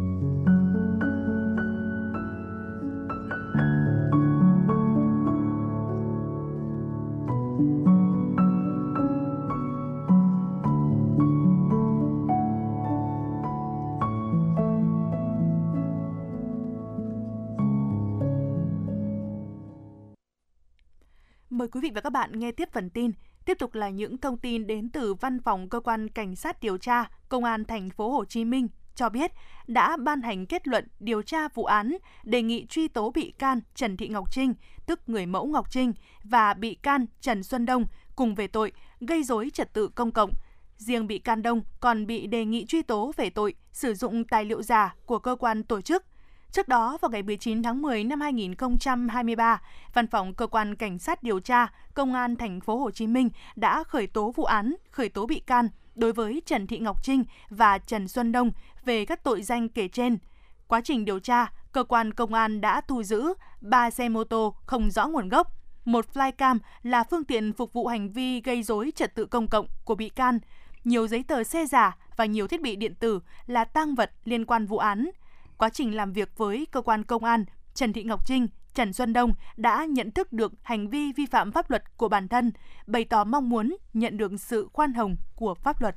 Quý 21.71 21.79
vị 21.81 21.91
và 21.95 22.01
các 22.01 22.09
bạn 22.09 22.39
nghe 22.39 22.51
tiếp 22.51 22.69
phần 22.71 22.89
tin. 22.89 23.11
Tiếp 23.45 23.57
tục 23.59 23.75
là 23.75 23.89
những 23.89 24.17
thông 24.17 24.37
tin 24.37 24.67
đến 24.67 24.89
từ 24.89 25.13
Văn 25.13 25.39
phòng 25.39 25.69
Cơ 25.69 25.79
quan 25.79 26.09
Cảnh 26.09 26.35
sát 26.35 26.61
điều 26.61 26.77
tra 26.77 27.09
Công 27.29 27.43
an 27.43 27.65
thành 27.65 27.89
phố 27.89 28.11
Hồ 28.11 28.25
Chí 28.25 28.45
Minh 28.45 28.67
cho 28.95 29.09
biết 29.09 29.31
đã 29.67 29.97
ban 29.97 30.21
hành 30.21 30.45
kết 30.45 30.67
luận 30.67 30.87
điều 30.99 31.21
tra 31.21 31.47
vụ 31.47 31.65
án 31.65 31.97
đề 32.23 32.41
nghị 32.41 32.65
truy 32.65 32.87
tố 32.87 33.11
bị 33.11 33.33
can 33.39 33.59
Trần 33.75 33.97
Thị 33.97 34.07
Ngọc 34.07 34.31
Trinh, 34.31 34.53
tức 34.85 34.99
người 35.07 35.25
mẫu 35.25 35.45
Ngọc 35.47 35.71
Trinh 35.71 35.93
và 36.23 36.53
bị 36.53 36.75
can 36.75 37.05
Trần 37.21 37.43
Xuân 37.43 37.65
Đông 37.65 37.85
cùng 38.15 38.35
về 38.35 38.47
tội 38.47 38.71
gây 38.99 39.23
dối 39.23 39.49
trật 39.53 39.73
tự 39.73 39.87
công 39.87 40.11
cộng. 40.11 40.31
Riêng 40.77 41.07
bị 41.07 41.19
can 41.19 41.41
Đông 41.41 41.61
còn 41.79 42.07
bị 42.07 42.27
đề 42.27 42.45
nghị 42.45 42.65
truy 42.65 42.81
tố 42.81 43.11
về 43.17 43.29
tội 43.29 43.53
sử 43.71 43.93
dụng 43.93 44.23
tài 44.23 44.45
liệu 44.45 44.63
giả 44.63 44.95
của 45.05 45.19
cơ 45.19 45.35
quan 45.35 45.63
tổ 45.63 45.81
chức 45.81 46.03
Trước 46.51 46.67
đó, 46.67 46.97
vào 47.01 47.11
ngày 47.11 47.23
19 47.23 47.63
tháng 47.63 47.81
10 47.81 48.03
năm 48.03 48.21
2023, 48.21 49.61
Văn 49.93 50.07
phòng 50.07 50.33
Cơ 50.33 50.47
quan 50.47 50.75
Cảnh 50.75 50.99
sát 50.99 51.23
điều 51.23 51.39
tra 51.39 51.67
Công 51.93 52.13
an 52.13 52.35
thành 52.35 52.61
phố 52.61 52.77
Hồ 52.77 52.91
Chí 52.91 53.07
Minh 53.07 53.29
đã 53.55 53.83
khởi 53.83 54.07
tố 54.07 54.31
vụ 54.31 54.43
án, 54.43 54.75
khởi 54.91 55.09
tố 55.09 55.25
bị 55.25 55.39
can 55.39 55.69
đối 55.95 56.13
với 56.13 56.41
Trần 56.45 56.67
Thị 56.67 56.79
Ngọc 56.79 57.03
Trinh 57.03 57.23
và 57.49 57.77
Trần 57.77 58.07
Xuân 58.07 58.31
Đông 58.31 58.51
về 58.85 59.05
các 59.05 59.23
tội 59.23 59.41
danh 59.41 59.69
kể 59.69 59.87
trên. 59.87 60.17
Quá 60.67 60.81
trình 60.83 61.05
điều 61.05 61.19
tra, 61.19 61.51
cơ 61.71 61.83
quan 61.83 62.13
công 62.13 62.33
an 62.33 62.61
đã 62.61 62.81
thu 62.81 63.03
giữ 63.03 63.33
3 63.61 63.89
xe 63.89 64.09
mô 64.09 64.23
tô 64.23 64.55
không 64.65 64.91
rõ 64.91 65.07
nguồn 65.07 65.29
gốc, 65.29 65.47
một 65.85 66.05
flycam 66.13 66.59
là 66.83 67.03
phương 67.03 67.23
tiện 67.23 67.53
phục 67.53 67.73
vụ 67.73 67.87
hành 67.87 68.09
vi 68.09 68.41
gây 68.41 68.63
dối 68.63 68.91
trật 68.95 69.15
tự 69.15 69.25
công 69.25 69.47
cộng 69.47 69.65
của 69.85 69.95
bị 69.95 70.09
can, 70.09 70.39
nhiều 70.83 71.07
giấy 71.07 71.23
tờ 71.27 71.43
xe 71.43 71.65
giả 71.65 71.97
và 72.15 72.25
nhiều 72.25 72.47
thiết 72.47 72.61
bị 72.61 72.75
điện 72.75 72.95
tử 72.95 73.19
là 73.47 73.65
tang 73.65 73.95
vật 73.95 74.11
liên 74.25 74.45
quan 74.45 74.65
vụ 74.65 74.77
án– 74.77 75.09
Quá 75.61 75.69
trình 75.69 75.95
làm 75.95 76.13
việc 76.13 76.37
với 76.37 76.67
cơ 76.71 76.81
quan 76.81 77.03
công 77.03 77.23
an, 77.23 77.45
Trần 77.73 77.93
Thị 77.93 78.03
Ngọc 78.03 78.25
Trinh, 78.25 78.47
Trần 78.73 78.93
Xuân 78.93 79.13
Đông 79.13 79.33
đã 79.57 79.85
nhận 79.85 80.11
thức 80.11 80.33
được 80.33 80.53
hành 80.61 80.89
vi 80.89 81.11
vi 81.17 81.25
phạm 81.25 81.51
pháp 81.51 81.69
luật 81.69 81.97
của 81.97 82.09
bản 82.09 82.27
thân, 82.27 82.51
bày 82.87 83.05
tỏ 83.05 83.23
mong 83.23 83.49
muốn 83.49 83.75
nhận 83.93 84.17
được 84.17 84.31
sự 84.37 84.69
khoan 84.73 84.93
hồng 84.93 85.15
của 85.35 85.53
pháp 85.53 85.81
luật. 85.81 85.95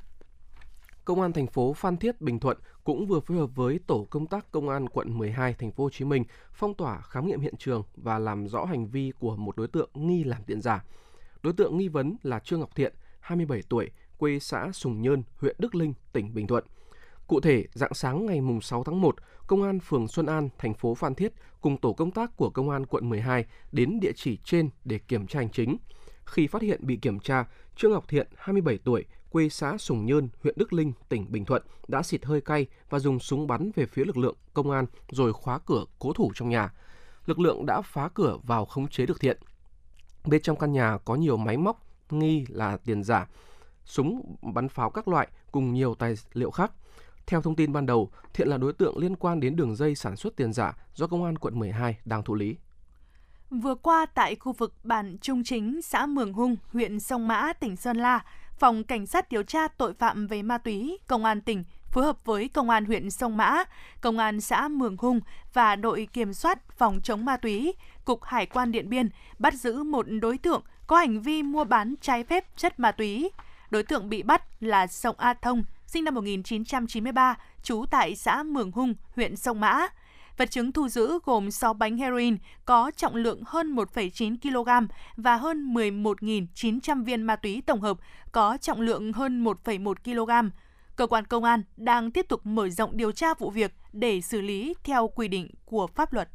Công 1.05 1.21
an 1.21 1.33
thành 1.33 1.47
phố 1.47 1.73
Phan 1.73 1.97
Thiết, 1.97 2.21
Bình 2.21 2.41
Thuận 2.41 2.59
cũng 2.85 3.07
vừa 3.07 3.21
phối 3.21 3.37
hợp 3.37 3.51
với 3.55 3.81
tổ 3.87 4.07
công 4.11 4.27
tác 4.27 4.51
Công 4.51 4.69
an 4.69 4.89
quận 4.89 5.19
12 5.19 5.55
thành 5.55 5.73
phố 5.73 5.85
Hồ 5.85 5.91
Chí 5.91 6.05
Minh 6.05 6.25
phong 6.53 6.75
tỏa 6.75 7.01
khám 7.01 7.27
nghiệm 7.27 7.41
hiện 7.41 7.57
trường 7.59 7.83
và 7.97 8.19
làm 8.19 8.49
rõ 8.49 8.65
hành 8.65 8.87
vi 8.87 9.13
của 9.19 9.37
một 9.37 9.57
đối 9.57 9.69
tượng 9.69 9.91
nghi 9.95 10.25
làm 10.25 10.43
tiền 10.47 10.63
giả. 10.63 10.85
Đối 11.43 11.53
tượng 11.53 11.79
nghi 11.79 11.89
vấn 11.89 12.17
là 12.23 12.39
Trương 12.39 12.61
Ngọc 12.61 12.75
Thiện, 12.75 12.95
27 13.21 13.63
tuổi, 13.69 13.91
quê 14.19 14.39
xã 14.39 14.73
Sùng 14.73 15.03
Nhơn, 15.03 15.23
huyện 15.37 15.57
Đức 15.59 15.75
Linh, 15.75 15.95
tỉnh 16.13 16.35
Bình 16.35 16.47
Thuận. 16.47 16.65
Cụ 17.27 17.41
thể, 17.41 17.65
dạng 17.73 17.95
sáng 17.95 18.27
ngày 18.27 18.41
6 18.63 18.85
tháng 18.85 19.01
1, 19.01 19.17
Công 19.47 19.63
an 19.63 19.81
phường 19.81 20.09
Xuân 20.09 20.27
An, 20.27 20.49
thành 20.59 20.75
phố 20.75 20.95
Phan 20.95 21.15
Thiết 21.15 21.33
cùng 21.61 21.77
tổ 21.77 21.93
công 21.93 22.11
tác 22.11 22.37
của 22.37 22.51
Công 22.51 22.71
an 22.71 22.87
quận 22.87 23.09
12 23.09 23.45
đến 23.73 24.01
địa 24.01 24.13
chỉ 24.17 24.39
trên 24.45 24.71
để 24.85 24.99
kiểm 24.99 25.27
tra 25.27 25.41
hành 25.41 25.51
chính. 25.51 25.77
Khi 26.25 26.47
phát 26.47 26.63
hiện 26.63 26.87
bị 26.87 26.97
kiểm 26.97 27.21
tra, 27.21 27.45
Trương 27.77 27.93
Ngọc 27.93 28.09
Thiện, 28.09 28.27
27 28.37 28.79
tuổi, 28.85 29.05
quê 29.31 29.49
xã 29.49 29.79
Sùng 29.79 30.07
Nhơn, 30.07 30.29
huyện 30.43 30.55
Đức 30.59 30.73
Linh, 30.73 30.93
tỉnh 31.09 31.33
Bình 31.33 31.45
Thuận 31.45 31.63
đã 31.89 32.03
xịt 32.03 32.25
hơi 32.25 32.41
cay 32.41 32.67
và 32.91 32.99
dùng 32.99 33.19
súng 33.19 33.47
bắn 33.47 33.71
về 33.75 33.87
phía 33.87 34.05
lực 34.05 34.17
lượng 34.17 34.37
công 34.55 34.71
an 34.71 34.87
rồi 35.11 35.33
khóa 35.33 35.59
cửa 35.59 35.85
cố 35.99 36.13
thủ 36.13 36.33
trong 36.35 36.49
nhà. 36.49 36.73
Lực 37.27 37.39
lượng 37.39 37.67
đã 37.67 37.81
phá 37.81 38.09
cửa 38.15 38.39
vào 38.43 38.65
khống 38.65 38.89
chế 38.89 39.07
được 39.07 39.21
Thiện. 39.21 39.39
Bên 40.25 40.43
trong 40.43 40.59
căn 40.59 40.73
nhà 40.73 40.99
có 41.05 41.15
nhiều 41.15 41.37
máy 41.37 41.57
móc 41.57 41.83
nghi 42.11 42.45
là 42.49 42.77
tiền 42.77 43.03
giả, 43.03 43.29
súng 43.85 44.37
bắn 44.43 44.69
pháo 44.69 44.91
các 44.91 45.09
loại 45.09 45.29
cùng 45.53 45.73
nhiều 45.73 45.95
tài 45.95 46.15
liệu 46.33 46.51
khác. 46.51 46.73
Theo 47.27 47.43
thông 47.43 47.57
tin 47.57 47.73
ban 47.73 47.87
đầu, 47.87 48.11
Thiện 48.35 48.49
là 48.49 48.57
đối 48.57 48.73
tượng 48.73 48.99
liên 48.99 49.17
quan 49.17 49.41
đến 49.41 49.57
đường 49.57 49.77
dây 49.77 49.95
sản 49.95 50.17
xuất 50.17 50.37
tiền 50.37 50.53
giả 50.53 50.77
do 50.95 51.07
Công 51.07 51.25
an 51.25 51.39
quận 51.39 51.59
12 51.59 51.97
đang 52.05 52.23
thụ 52.23 52.35
lý. 52.35 52.57
Vừa 53.51 53.75
qua 53.75 54.07
tại 54.07 54.35
khu 54.35 54.53
vực 54.53 54.75
bản 54.85 55.17
Trung 55.21 55.45
Chính, 55.45 55.83
xã 55.83 56.07
Mường 56.07 56.33
Hung, 56.33 56.57
huyện 56.73 57.01
Sông 57.01 57.29
Mã, 57.29 57.53
tỉnh 57.53 57.77
Sơn 57.77 57.97
La, 57.97 58.25
Phòng 58.59 58.85
Cảnh 58.85 59.07
sát 59.07 59.29
điều 59.31 59.43
tra 59.43 59.69
tội 59.69 59.95
phạm 59.95 60.27
về 60.27 60.43
ma 60.43 60.59
túy, 60.59 60.99
Công 61.07 61.25
an 61.25 61.41
tỉnh 61.41 61.65
phối 61.91 62.05
hợp 62.05 62.25
với 62.25 62.49
Công 62.49 62.71
an 62.71 62.85
huyện 62.85 63.11
Sông 63.11 63.37
Mã, 63.37 63.65
Công 64.01 64.19
an 64.19 64.41
xã 64.41 64.69
Mường 64.69 64.97
Hung 64.97 65.21
và 65.53 65.77
đội 65.77 66.09
kiểm 66.13 66.33
soát 66.33 66.59
phòng 66.77 67.01
chống 67.03 67.25
ma 67.25 67.37
túy, 67.37 67.75
Cục 68.05 68.25
Hải 68.25 68.47
quan 68.47 68.73
Điện 68.73 68.91
Biên 68.91 69.09
bắt 69.39 69.55
giữ 69.55 69.83
một 69.83 70.07
đối 70.21 70.39
tượng 70.39 70.63
có 70.87 70.97
hành 70.97 71.21
vi 71.21 71.43
mua 71.43 71.65
bán 71.65 71.95
trái 72.01 72.25
phép 72.25 72.57
chất 72.57 72.81
ma 72.81 72.93
túy. 72.93 73.31
Đối 73.71 73.83
tượng 73.83 74.09
bị 74.09 74.23
bắt 74.23 74.63
là 74.63 74.87
Sông 74.87 75.17
A 75.19 75.35
Thông, 75.35 75.65
sinh 75.95 76.05
năm 76.05 76.15
1993, 76.15 77.39
trú 77.63 77.85
tại 77.91 78.17
xã 78.17 78.43
Mường 78.43 78.73
Hung, 78.73 78.95
huyện 79.17 79.37
Sông 79.37 79.61
Mã. 79.61 79.87
Vật 80.37 80.51
chứng 80.51 80.73
thu 80.73 80.89
giữ 80.89 81.19
gồm 81.25 81.51
6 81.51 81.75
bánh 81.75 81.97
heroin 81.97 82.37
có 82.65 82.91
trọng 82.97 83.17
lượng 83.17 83.43
hơn 83.47 83.75
1,9 83.75 84.37
kg 84.43 84.87
và 85.17 85.37
hơn 85.37 85.75
11.900 85.75 87.05
viên 87.05 87.23
ma 87.23 87.37
túy 87.37 87.63
tổng 87.67 87.81
hợp 87.81 87.99
có 88.33 88.57
trọng 88.57 88.81
lượng 88.81 89.13
hơn 89.13 89.45
1,1 89.45 89.95
kg. 90.05 90.51
Cơ 90.97 91.07
quan 91.07 91.25
công 91.25 91.45
an 91.45 91.63
đang 91.77 92.11
tiếp 92.11 92.27
tục 92.29 92.41
mở 92.47 92.69
rộng 92.69 92.97
điều 92.97 93.13
tra 93.13 93.35
vụ 93.39 93.51
việc 93.51 93.75
để 93.93 94.21
xử 94.21 94.41
lý 94.41 94.75
theo 94.85 95.09
quy 95.09 95.29
định 95.29 95.51
của 95.65 95.87
pháp 95.87 96.13
luật. 96.13 96.29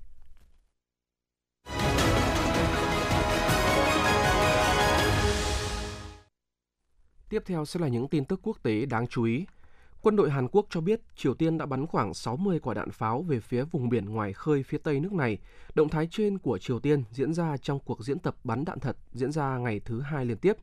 Tiếp 7.30 7.44
theo 7.46 7.66
sẽ 7.66 7.80
là 7.80 7.88
những 7.88 8.08
tin 8.08 8.26
tức 8.26 8.40
quốc 8.44 8.64
tế 8.64 8.86
đáng 8.86 9.08
chú 9.08 9.24
ý. 9.24 9.46
Quân 10.02 10.16
đội 10.16 10.30
Hàn 10.30 10.48
Quốc 10.48 10.66
cho 10.70 10.82
biết 10.82 11.02
Triều 11.16 11.34
Tiên 11.34 11.58
đã 11.58 11.66
bắn 11.66 11.88
khoảng 11.88 12.14
60 12.14 12.60
quả 12.60 12.74
đạn 12.74 12.92
pháo 12.92 13.22
về 13.22 13.40
phía 13.40 13.64
vùng 13.64 13.90
biển 13.90 14.06
ngoài 14.06 14.34
khơi 14.34 14.64
phía 14.64 14.78
tây 14.78 15.00
nước 15.00 15.14
này. 15.14 15.38
Động 15.74 15.90
thái 15.90 16.08
trên 16.12 16.38
của 16.38 16.58
Triều 16.58 16.80
Tiên 16.80 17.04
diễn 17.12 17.34
ra 17.34 17.58
trong 17.58 17.80
cuộc 17.80 18.04
diễn 18.04 18.20
tập 18.20 18.36
bắn 18.44 18.66
đạn 18.66 18.80
thật 18.80 18.98
diễn 19.14 19.32
ra 19.32 19.58
ngày 19.58 19.80
thứ 19.80 20.02
hai 20.02 20.26
liên 20.26 20.38
tiếp. 20.38 20.54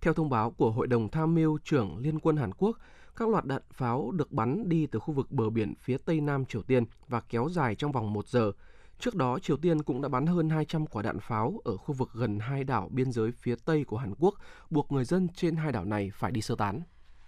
Theo 0.00 0.14
thông 0.14 0.30
báo 0.30 0.50
của 0.50 0.70
Hội 0.70 0.86
đồng 0.86 1.08
Tham 1.08 1.34
mưu 1.34 1.58
trưởng 1.64 1.98
Liên 1.98 2.18
quân 2.18 2.36
Hàn 2.36 2.50
Quốc, 2.58 2.78
các 3.16 3.28
loạt 3.28 3.44
đạn 3.44 3.62
pháo 3.72 4.10
được 4.10 4.32
bắn 4.32 4.68
đi 4.68 4.86
từ 4.86 4.98
khu 4.98 5.14
vực 5.14 5.30
bờ 5.30 5.50
biển 5.50 5.74
phía 5.80 5.96
tây 6.04 6.20
nam 6.20 6.44
Triều 6.44 6.62
Tiên 6.62 6.84
và 7.08 7.20
kéo 7.20 7.48
dài 7.50 7.74
trong 7.74 7.92
vòng 7.92 8.12
một 8.12 8.28
giờ. 8.28 8.52
Trước 9.00 9.14
đó, 9.14 9.38
Triều 9.38 9.56
Tiên 9.56 9.82
cũng 9.82 10.02
đã 10.02 10.08
bắn 10.08 10.26
hơn 10.26 10.50
200 10.50 10.86
quả 10.86 11.02
đạn 11.02 11.20
pháo 11.20 11.60
ở 11.64 11.76
khu 11.76 11.94
vực 11.94 12.10
gần 12.14 12.38
hai 12.38 12.64
đảo 12.64 12.88
biên 12.92 13.12
giới 13.12 13.32
phía 13.32 13.54
tây 13.64 13.84
của 13.84 13.96
Hàn 13.96 14.14
Quốc, 14.18 14.34
buộc 14.70 14.92
người 14.92 15.04
dân 15.04 15.28
trên 15.34 15.56
hai 15.56 15.72
đảo 15.72 15.84
này 15.84 16.10
phải 16.14 16.30
đi 16.30 16.40
sơ 16.40 16.54
tán. 16.58 16.82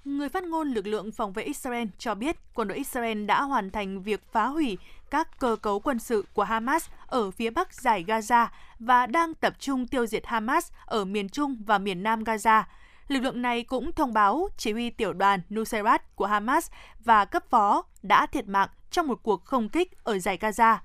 Người 0.04 0.28
phát 0.28 0.44
ngôn 0.44 0.68
lực 0.68 0.86
lượng 0.86 1.12
phòng 1.12 1.32
vệ 1.32 1.42
Israel 1.42 1.88
cho 1.98 2.14
biết 2.14 2.36
quân 2.54 2.68
đội 2.68 2.76
Israel 2.76 3.24
đã 3.24 3.42
hoàn 3.42 3.70
thành 3.70 4.02
việc 4.02 4.22
phá 4.32 4.46
hủy 4.46 4.78
các 5.10 5.38
cơ 5.38 5.56
cấu 5.62 5.80
quân 5.80 5.98
sự 5.98 6.24
của 6.34 6.44
Hamas 6.44 6.88
ở 7.06 7.30
phía 7.30 7.50
bắc 7.50 7.74
giải 7.74 8.04
Gaza 8.06 8.46
và 8.78 9.06
đang 9.06 9.34
tập 9.34 9.54
trung 9.58 9.86
tiêu 9.86 10.06
diệt 10.06 10.26
Hamas 10.26 10.72
ở 10.86 11.04
miền 11.04 11.28
Trung 11.28 11.56
và 11.66 11.78
miền 11.78 12.02
Nam 12.02 12.24
Gaza. 12.24 12.62
Lực 13.08 13.20
lượng 13.20 13.42
này 13.42 13.64
cũng 13.64 13.92
thông 13.92 14.12
báo 14.12 14.48
chỉ 14.56 14.72
huy 14.72 14.90
tiểu 14.90 15.12
đoàn 15.12 15.40
Nusayrat 15.54 16.16
của 16.16 16.26
Hamas 16.26 16.70
và 17.04 17.24
cấp 17.24 17.44
phó 17.50 17.84
đã 18.02 18.26
thiệt 18.26 18.48
mạng 18.48 18.68
trong 18.90 19.06
một 19.06 19.22
cuộc 19.22 19.44
không 19.44 19.68
kích 19.68 20.04
ở 20.04 20.18
giải 20.18 20.38
Gaza. 20.40 20.76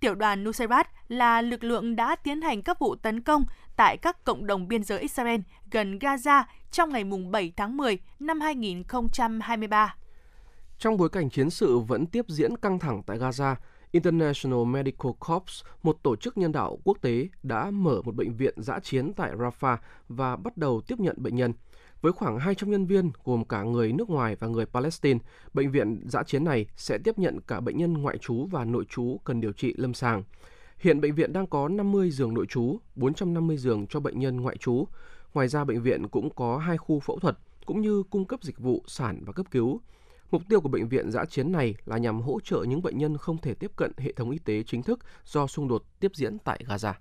Tiểu 0.00 0.14
đoàn 0.14 0.44
Nusayrat 0.44 0.88
là 1.08 1.42
lực 1.42 1.64
lượng 1.64 1.96
đã 1.96 2.16
tiến 2.16 2.40
hành 2.40 2.62
các 2.62 2.78
vụ 2.78 2.94
tấn 2.94 3.20
công 3.20 3.44
tại 3.76 3.96
các 3.96 4.24
cộng 4.24 4.46
đồng 4.46 4.68
biên 4.68 4.84
giới 4.84 5.00
Israel 5.00 5.40
gần 5.70 5.98
Gaza 5.98 6.44
trong 6.70 6.90
ngày 6.92 7.04
7 7.30 7.52
tháng 7.56 7.76
10 7.76 7.98
năm 8.18 8.40
2023. 8.40 9.96
Trong 10.78 10.96
bối 10.96 11.08
cảnh 11.08 11.30
chiến 11.30 11.50
sự 11.50 11.78
vẫn 11.78 12.06
tiếp 12.06 12.24
diễn 12.28 12.56
căng 12.56 12.78
thẳng 12.78 13.02
tại 13.06 13.18
Gaza, 13.18 13.54
International 13.90 14.64
Medical 14.64 15.12
Corps, 15.18 15.64
một 15.82 15.96
tổ 16.02 16.16
chức 16.16 16.38
nhân 16.38 16.52
đạo 16.52 16.78
quốc 16.84 16.98
tế, 17.00 17.28
đã 17.42 17.70
mở 17.70 18.02
một 18.04 18.14
bệnh 18.14 18.36
viện 18.36 18.54
giã 18.56 18.78
chiến 18.80 19.12
tại 19.16 19.32
Rafah 19.32 19.76
và 20.08 20.36
bắt 20.36 20.56
đầu 20.56 20.80
tiếp 20.80 21.00
nhận 21.00 21.16
bệnh 21.18 21.36
nhân. 21.36 21.52
Với 22.00 22.12
khoảng 22.12 22.38
200 22.38 22.70
nhân 22.70 22.86
viên 22.86 23.10
gồm 23.24 23.44
cả 23.44 23.62
người 23.62 23.92
nước 23.92 24.10
ngoài 24.10 24.36
và 24.36 24.46
người 24.46 24.66
Palestine, 24.66 25.18
bệnh 25.54 25.70
viện 25.70 26.00
giã 26.08 26.22
chiến 26.22 26.44
này 26.44 26.66
sẽ 26.76 26.98
tiếp 27.04 27.18
nhận 27.18 27.40
cả 27.40 27.60
bệnh 27.60 27.78
nhân 27.78 27.92
ngoại 27.92 28.18
trú 28.18 28.46
và 28.50 28.64
nội 28.64 28.84
trú 28.90 29.20
cần 29.24 29.40
điều 29.40 29.52
trị 29.52 29.74
lâm 29.76 29.94
sàng. 29.94 30.22
Hiện 30.78 31.00
bệnh 31.00 31.14
viện 31.14 31.32
đang 31.32 31.46
có 31.46 31.68
50 31.68 32.10
giường 32.10 32.34
nội 32.34 32.46
trú, 32.48 32.78
450 32.94 33.56
giường 33.56 33.86
cho 33.86 34.00
bệnh 34.00 34.18
nhân 34.18 34.40
ngoại 34.40 34.56
trú. 34.56 34.86
Ngoài 35.34 35.48
ra 35.48 35.64
bệnh 35.64 35.82
viện 35.82 36.08
cũng 36.08 36.30
có 36.30 36.58
hai 36.58 36.76
khu 36.76 37.00
phẫu 37.00 37.18
thuật 37.18 37.38
cũng 37.66 37.80
như 37.80 38.02
cung 38.10 38.24
cấp 38.24 38.42
dịch 38.42 38.58
vụ 38.58 38.82
sản 38.86 39.22
và 39.26 39.32
cấp 39.32 39.46
cứu. 39.50 39.80
Mục 40.30 40.42
tiêu 40.48 40.60
của 40.60 40.68
bệnh 40.68 40.88
viện 40.88 41.10
giã 41.10 41.24
chiến 41.24 41.52
này 41.52 41.74
là 41.84 41.98
nhằm 41.98 42.20
hỗ 42.20 42.40
trợ 42.40 42.64
những 42.68 42.82
bệnh 42.82 42.98
nhân 42.98 43.16
không 43.16 43.38
thể 43.38 43.54
tiếp 43.54 43.70
cận 43.76 43.92
hệ 43.96 44.12
thống 44.12 44.30
y 44.30 44.38
tế 44.38 44.62
chính 44.62 44.82
thức 44.82 45.00
do 45.24 45.46
xung 45.46 45.68
đột 45.68 45.82
tiếp 46.00 46.10
diễn 46.14 46.38
tại 46.38 46.64
Gaza. 46.68 46.92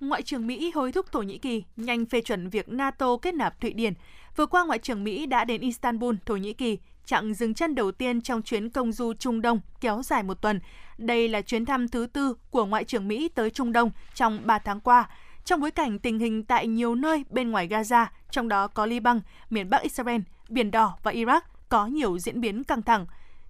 Ngoại 0.00 0.22
trưởng 0.22 0.46
Mỹ 0.46 0.72
hối 0.74 0.92
thúc 0.92 1.12
Thổ 1.12 1.22
Nhĩ 1.22 1.38
Kỳ 1.38 1.64
nhanh 1.76 2.06
phê 2.06 2.20
chuẩn 2.20 2.48
việc 2.48 2.68
NATO 2.68 3.16
kết 3.16 3.34
nạp 3.34 3.60
Thụy 3.60 3.72
Điển. 3.72 3.94
Vừa 4.36 4.46
qua, 4.46 4.64
Ngoại 4.64 4.78
trưởng 4.78 5.04
Mỹ 5.04 5.26
đã 5.26 5.44
đến 5.44 5.60
Istanbul, 5.60 6.14
Thổ 6.26 6.36
Nhĩ 6.36 6.52
Kỳ, 6.52 6.78
chặng 7.04 7.34
dừng 7.34 7.54
chân 7.54 7.74
đầu 7.74 7.92
tiên 7.92 8.20
trong 8.20 8.42
chuyến 8.42 8.70
công 8.70 8.92
du 8.92 9.12
Trung 9.14 9.42
Đông 9.42 9.60
kéo 9.80 10.02
dài 10.02 10.22
một 10.22 10.42
tuần. 10.42 10.60
Đây 10.98 11.28
là 11.28 11.40
chuyến 11.40 11.64
thăm 11.64 11.88
thứ 11.88 12.06
tư 12.06 12.34
của 12.50 12.66
Ngoại 12.66 12.84
trưởng 12.84 13.08
Mỹ 13.08 13.28
tới 13.28 13.50
Trung 13.50 13.72
Đông 13.72 13.90
trong 14.14 14.40
3 14.46 14.58
tháng 14.58 14.80
qua, 14.80 15.08
trong 15.44 15.60
bối 15.60 15.70
cảnh 15.70 15.98
tình 15.98 16.18
hình 16.18 16.44
tại 16.44 16.66
nhiều 16.66 16.94
nơi 16.94 17.24
bên 17.30 17.50
ngoài 17.50 17.68
Gaza, 17.68 18.06
trong 18.30 18.48
đó 18.48 18.66
có 18.66 18.86
Liban, 18.86 19.20
miền 19.50 19.70
Bắc 19.70 19.82
Israel, 19.82 20.20
Biển 20.48 20.70
Đỏ 20.70 20.96
và 21.02 21.12
Iraq, 21.12 21.40
có 21.68 21.86
nhiều 21.86 22.18
diễn 22.18 22.40
biến 22.40 22.64
căng 22.64 22.82
thẳng. 22.82 23.06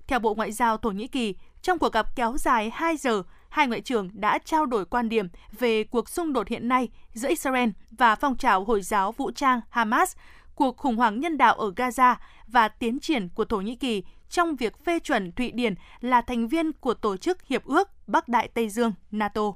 Theo 0.07 0.19
Bộ 0.19 0.35
Ngoại 0.35 0.53
giao 0.53 0.77
Thổ 0.77 0.91
Nhĩ 0.91 1.07
Kỳ, 1.07 1.35
trong 1.63 1.79
cuộc 1.79 1.93
gặp 1.93 2.17
kéo 2.17 2.37
dài 2.39 2.71
2 2.75 2.97
giờ, 2.97 3.23
hai 3.51 3.67
ngoại 3.67 3.81
trưởng 3.81 4.11
đã 4.13 4.39
trao 4.45 4.67
đổi 4.67 4.85
quan 4.85 5.09
điểm 5.09 5.29
về 5.59 5.85
cuộc 5.85 6.09
xung 6.09 6.33
đột 6.33 6.49
hiện 6.49 6.69
nay 6.69 6.89
giữa 7.13 7.29
Israel 7.29 7.69
và 7.91 8.15
phong 8.15 8.37
trào 8.37 8.65
Hồi 8.65 8.83
giáo 8.83 9.13
vũ 9.13 9.31
trang 9.31 9.61
Hamas, 9.71 10.17
cuộc 10.55 10.77
khủng 10.77 10.97
hoảng 10.97 11.21
nhân 11.21 11.39
đạo 11.39 11.55
ở 11.55 11.73
Gaza 11.77 12.15
và 12.47 12.69
tiến 12.69 13.01
triển 13.01 13.29
của 13.29 13.45
Thổ 13.45 13.61
Nhĩ 13.61 13.77
Kỳ 13.77 14.03
trong 14.29 14.57
việc 14.57 14.85
phê 14.85 14.99
chuẩn 14.99 15.33
Thụy 15.33 15.51
Điển 15.51 15.75
là 16.01 16.21
thành 16.21 16.49
viên 16.49 16.73
của 16.73 16.95
Tổ 16.95 17.17
chức 17.17 17.47
Hiệp 17.47 17.65
ước 17.65 17.89
Bắc 18.07 18.29
Đại 18.29 18.49
Tây 18.49 18.69
Dương 18.69 18.93
NATO. 19.11 19.53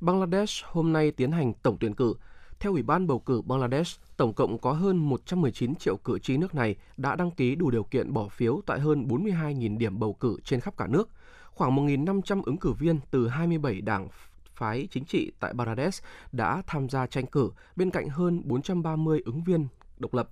Bangladesh 0.00 0.64
hôm 0.64 0.92
nay 0.92 1.10
tiến 1.10 1.32
hành 1.32 1.52
tổng 1.54 1.76
tuyển 1.80 1.94
cử. 1.94 2.14
Theo 2.60 2.72
Ủy 2.72 2.82
ban 2.82 3.06
bầu 3.06 3.18
cử 3.18 3.42
Bangladesh, 3.42 4.00
tổng 4.16 4.32
cộng 4.32 4.58
có 4.58 4.72
hơn 4.72 4.96
119 4.96 5.74
triệu 5.74 5.96
cử 5.96 6.18
tri 6.18 6.36
nước 6.36 6.54
này 6.54 6.76
đã 6.96 7.16
đăng 7.16 7.30
ký 7.30 7.54
đủ 7.54 7.70
điều 7.70 7.84
kiện 7.84 8.12
bỏ 8.12 8.28
phiếu 8.28 8.60
tại 8.66 8.80
hơn 8.80 9.06
42.000 9.08 9.78
điểm 9.78 9.98
bầu 9.98 10.12
cử 10.12 10.36
trên 10.44 10.60
khắp 10.60 10.76
cả 10.76 10.86
nước. 10.86 11.08
Khoảng 11.60 11.76
1.500 11.76 12.42
ứng 12.42 12.56
cử 12.56 12.72
viên 12.72 13.00
từ 13.10 13.28
27 13.28 13.80
đảng 13.80 14.08
phái 14.54 14.88
chính 14.90 15.04
trị 15.04 15.32
tại 15.40 15.52
Bangladesh 15.54 16.04
đã 16.32 16.62
tham 16.66 16.88
gia 16.88 17.06
tranh 17.06 17.26
cử 17.26 17.50
bên 17.76 17.90
cạnh 17.90 18.08
hơn 18.08 18.42
430 18.44 19.22
ứng 19.24 19.44
viên 19.44 19.68
độc 19.98 20.14
lập. 20.14 20.28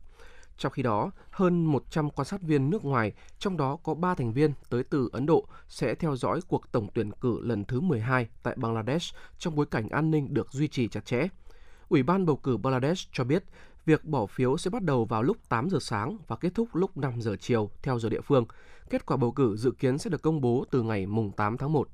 Trong 0.59 0.73
khi 0.73 0.83
đó, 0.83 1.11
hơn 1.31 1.65
100 1.65 2.11
quan 2.11 2.27
sát 2.27 2.43
viên 2.43 2.71
nước 2.71 2.85
ngoài, 2.85 3.13
trong 3.39 3.57
đó 3.57 3.77
có 3.83 3.95
3 3.95 4.15
thành 4.15 4.33
viên 4.33 4.53
tới 4.71 4.85
từ 4.85 5.09
Ấn 5.13 5.27
Độ, 5.27 5.47
sẽ 5.69 5.95
theo 5.95 6.17
dõi 6.17 6.41
cuộc 6.49 6.73
tổng 6.73 6.89
tuyển 6.95 7.11
cử 7.11 7.41
lần 7.43 7.65
thứ 7.65 7.81
12 7.81 8.29
tại 8.43 8.55
Bangladesh 8.57 9.15
trong 9.39 9.57
bối 9.57 9.67
cảnh 9.67 9.89
an 9.89 10.11
ninh 10.11 10.35
được 10.35 10.53
duy 10.53 10.69
trì 10.69 10.89
chặt 10.89 11.07
chẽ. 11.07 11.29
Ủy 11.89 12.03
ban 12.03 12.27
bầu 12.27 12.37
cử 12.37 12.57
Bangladesh 12.57 13.09
cho 13.13 13.25
biết 13.25 13.45
việc 13.89 14.05
bỏ 14.05 14.27
phiếu 14.27 14.57
sẽ 14.57 14.71
bắt 14.71 14.83
đầu 14.83 15.05
vào 15.05 15.23
lúc 15.23 15.37
8 15.49 15.71
giờ 15.71 15.79
sáng 15.81 16.17
và 16.27 16.37
kết 16.37 16.55
thúc 16.55 16.69
lúc 16.73 16.97
5 16.97 17.21
giờ 17.21 17.37
chiều 17.41 17.71
theo 17.83 17.99
giờ 17.99 18.09
địa 18.09 18.21
phương. 18.21 18.47
Kết 18.91 19.07
quả 19.07 19.17
bầu 19.17 19.33
cử 19.33 19.57
dự 19.57 19.71
kiến 19.71 19.99
sẽ 19.99 20.11
được 20.11 20.23
công 20.23 20.41
bố 20.41 20.65
từ 20.71 20.83
ngày 20.83 21.07
mùng 21.07 21.33
8 21.33 21.59
tháng 21.59 21.73
1. 21.73 21.89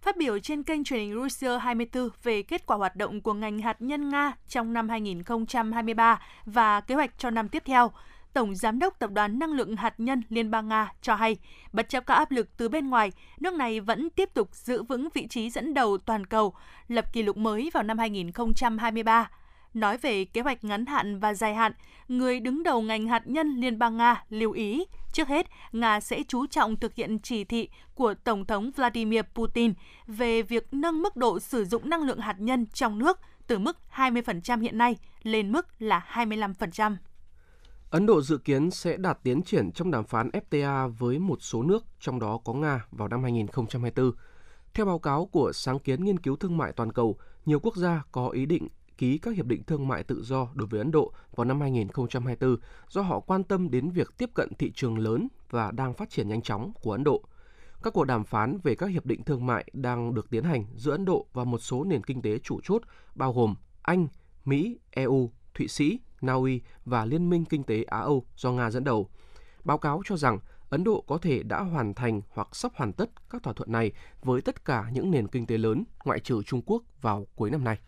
Phát 0.00 0.16
biểu 0.16 0.38
trên 0.38 0.62
kênh 0.62 0.84
truyền 0.84 1.00
hình 1.00 1.22
Russia 1.22 1.58
24 1.58 2.08
về 2.22 2.42
kết 2.42 2.66
quả 2.66 2.76
hoạt 2.76 2.96
động 2.96 3.20
của 3.20 3.34
ngành 3.34 3.58
hạt 3.58 3.82
nhân 3.82 4.08
Nga 4.08 4.32
trong 4.48 4.72
năm 4.72 4.88
2023 4.88 6.22
và 6.44 6.80
kế 6.80 6.94
hoạch 6.94 7.18
cho 7.18 7.30
năm 7.30 7.48
tiếp 7.48 7.62
theo, 7.66 7.90
Tổng 8.32 8.54
Giám 8.54 8.78
đốc 8.78 8.98
Tập 8.98 9.10
đoàn 9.10 9.38
Năng 9.38 9.52
lượng 9.52 9.76
Hạt 9.76 9.94
nhân 9.98 10.22
Liên 10.28 10.50
bang 10.50 10.68
Nga 10.68 10.92
cho 11.02 11.14
hay, 11.14 11.36
bất 11.72 11.88
chấp 11.88 12.06
các 12.06 12.14
áp 12.14 12.30
lực 12.30 12.56
từ 12.56 12.68
bên 12.68 12.90
ngoài, 12.90 13.12
nước 13.40 13.54
này 13.54 13.80
vẫn 13.80 14.10
tiếp 14.10 14.34
tục 14.34 14.48
giữ 14.52 14.82
vững 14.82 15.08
vị 15.14 15.26
trí 15.26 15.50
dẫn 15.50 15.74
đầu 15.74 15.98
toàn 15.98 16.26
cầu, 16.26 16.54
lập 16.88 17.12
kỷ 17.12 17.22
lục 17.22 17.36
mới 17.36 17.70
vào 17.74 17.82
năm 17.82 17.98
2023. 17.98 19.30
Nói 19.74 19.98
về 19.98 20.24
kế 20.24 20.40
hoạch 20.40 20.64
ngắn 20.64 20.86
hạn 20.86 21.18
và 21.18 21.34
dài 21.34 21.54
hạn, 21.54 21.72
người 22.08 22.40
đứng 22.40 22.62
đầu 22.62 22.82
ngành 22.82 23.08
hạt 23.08 23.22
nhân 23.26 23.56
Liên 23.56 23.78
bang 23.78 23.96
Nga 23.96 24.24
lưu 24.30 24.52
ý, 24.52 24.84
trước 25.12 25.28
hết, 25.28 25.46
Nga 25.72 26.00
sẽ 26.00 26.22
chú 26.28 26.46
trọng 26.46 26.76
thực 26.76 26.94
hiện 26.94 27.18
chỉ 27.18 27.44
thị 27.44 27.68
của 27.94 28.14
Tổng 28.14 28.46
thống 28.46 28.70
Vladimir 28.76 29.20
Putin 29.34 29.72
về 30.06 30.42
việc 30.42 30.68
nâng 30.72 31.02
mức 31.02 31.16
độ 31.16 31.40
sử 31.40 31.64
dụng 31.64 31.90
năng 31.90 32.02
lượng 32.02 32.18
hạt 32.18 32.36
nhân 32.38 32.66
trong 32.66 32.98
nước 32.98 33.18
từ 33.46 33.58
mức 33.58 33.76
20% 33.94 34.60
hiện 34.60 34.78
nay 34.78 34.96
lên 35.22 35.52
mức 35.52 35.66
là 35.78 36.06
25%. 36.12 36.96
Ấn 37.90 38.06
Độ 38.06 38.22
dự 38.22 38.38
kiến 38.38 38.70
sẽ 38.70 38.96
đạt 38.96 39.18
tiến 39.22 39.42
triển 39.42 39.72
trong 39.72 39.90
đàm 39.90 40.04
phán 40.04 40.30
FTA 40.50 40.88
với 40.88 41.18
một 41.18 41.42
số 41.42 41.62
nước, 41.62 41.84
trong 42.00 42.18
đó 42.18 42.40
có 42.44 42.52
Nga 42.52 42.84
vào 42.90 43.08
năm 43.08 43.22
2024. 43.22 44.12
Theo 44.74 44.86
báo 44.86 44.98
cáo 44.98 45.26
của 45.26 45.52
sáng 45.52 45.78
kiến 45.78 46.04
nghiên 46.04 46.18
cứu 46.18 46.36
thương 46.36 46.56
mại 46.56 46.72
toàn 46.72 46.92
cầu, 46.92 47.16
nhiều 47.46 47.60
quốc 47.60 47.76
gia 47.76 48.02
có 48.12 48.28
ý 48.28 48.46
định 48.46 48.68
ký 48.98 49.18
các 49.18 49.34
hiệp 49.34 49.46
định 49.46 49.62
thương 49.62 49.88
mại 49.88 50.04
tự 50.04 50.22
do 50.22 50.48
đối 50.54 50.68
với 50.68 50.78
Ấn 50.78 50.90
Độ 50.90 51.12
vào 51.36 51.44
năm 51.44 51.60
2024 51.60 52.56
do 52.88 53.02
họ 53.02 53.20
quan 53.20 53.44
tâm 53.44 53.70
đến 53.70 53.90
việc 53.90 54.18
tiếp 54.18 54.30
cận 54.34 54.48
thị 54.58 54.72
trường 54.74 54.98
lớn 54.98 55.28
và 55.50 55.70
đang 55.70 55.94
phát 55.94 56.10
triển 56.10 56.28
nhanh 56.28 56.42
chóng 56.42 56.72
của 56.82 56.92
Ấn 56.92 57.04
Độ. 57.04 57.22
Các 57.82 57.92
cuộc 57.92 58.04
đàm 58.04 58.24
phán 58.24 58.58
về 58.62 58.74
các 58.74 58.86
hiệp 58.86 59.06
định 59.06 59.24
thương 59.24 59.46
mại 59.46 59.64
đang 59.72 60.14
được 60.14 60.30
tiến 60.30 60.44
hành 60.44 60.64
giữa 60.76 60.92
Ấn 60.92 61.04
Độ 61.04 61.26
và 61.32 61.44
một 61.44 61.58
số 61.58 61.84
nền 61.84 62.04
kinh 62.04 62.22
tế 62.22 62.38
chủ 62.38 62.60
chốt 62.64 62.82
bao 63.14 63.32
gồm 63.32 63.54
Anh, 63.82 64.08
Mỹ, 64.44 64.78
EU, 64.90 65.30
Thụy 65.54 65.68
Sĩ, 65.68 66.00
Na 66.20 66.32
Uy 66.32 66.60
và 66.84 67.04
Liên 67.04 67.30
minh 67.30 67.44
Kinh 67.44 67.64
tế 67.64 67.82
Á-Âu 67.82 68.24
do 68.36 68.52
Nga 68.52 68.70
dẫn 68.70 68.84
đầu. 68.84 69.08
Báo 69.64 69.78
cáo 69.78 70.02
cho 70.04 70.16
rằng 70.16 70.38
Ấn 70.70 70.84
Độ 70.84 71.04
có 71.06 71.18
thể 71.18 71.42
đã 71.42 71.60
hoàn 71.60 71.94
thành 71.94 72.20
hoặc 72.30 72.48
sắp 72.56 72.72
hoàn 72.74 72.92
tất 72.92 73.10
các 73.30 73.42
thỏa 73.42 73.52
thuận 73.52 73.72
này 73.72 73.92
với 74.22 74.40
tất 74.40 74.64
cả 74.64 74.90
những 74.92 75.10
nền 75.10 75.28
kinh 75.28 75.46
tế 75.46 75.58
lớn 75.58 75.84
ngoại 76.04 76.20
trừ 76.20 76.42
Trung 76.42 76.62
Quốc 76.66 76.82
vào 77.00 77.26
cuối 77.36 77.50
năm 77.50 77.64
nay 77.64 77.78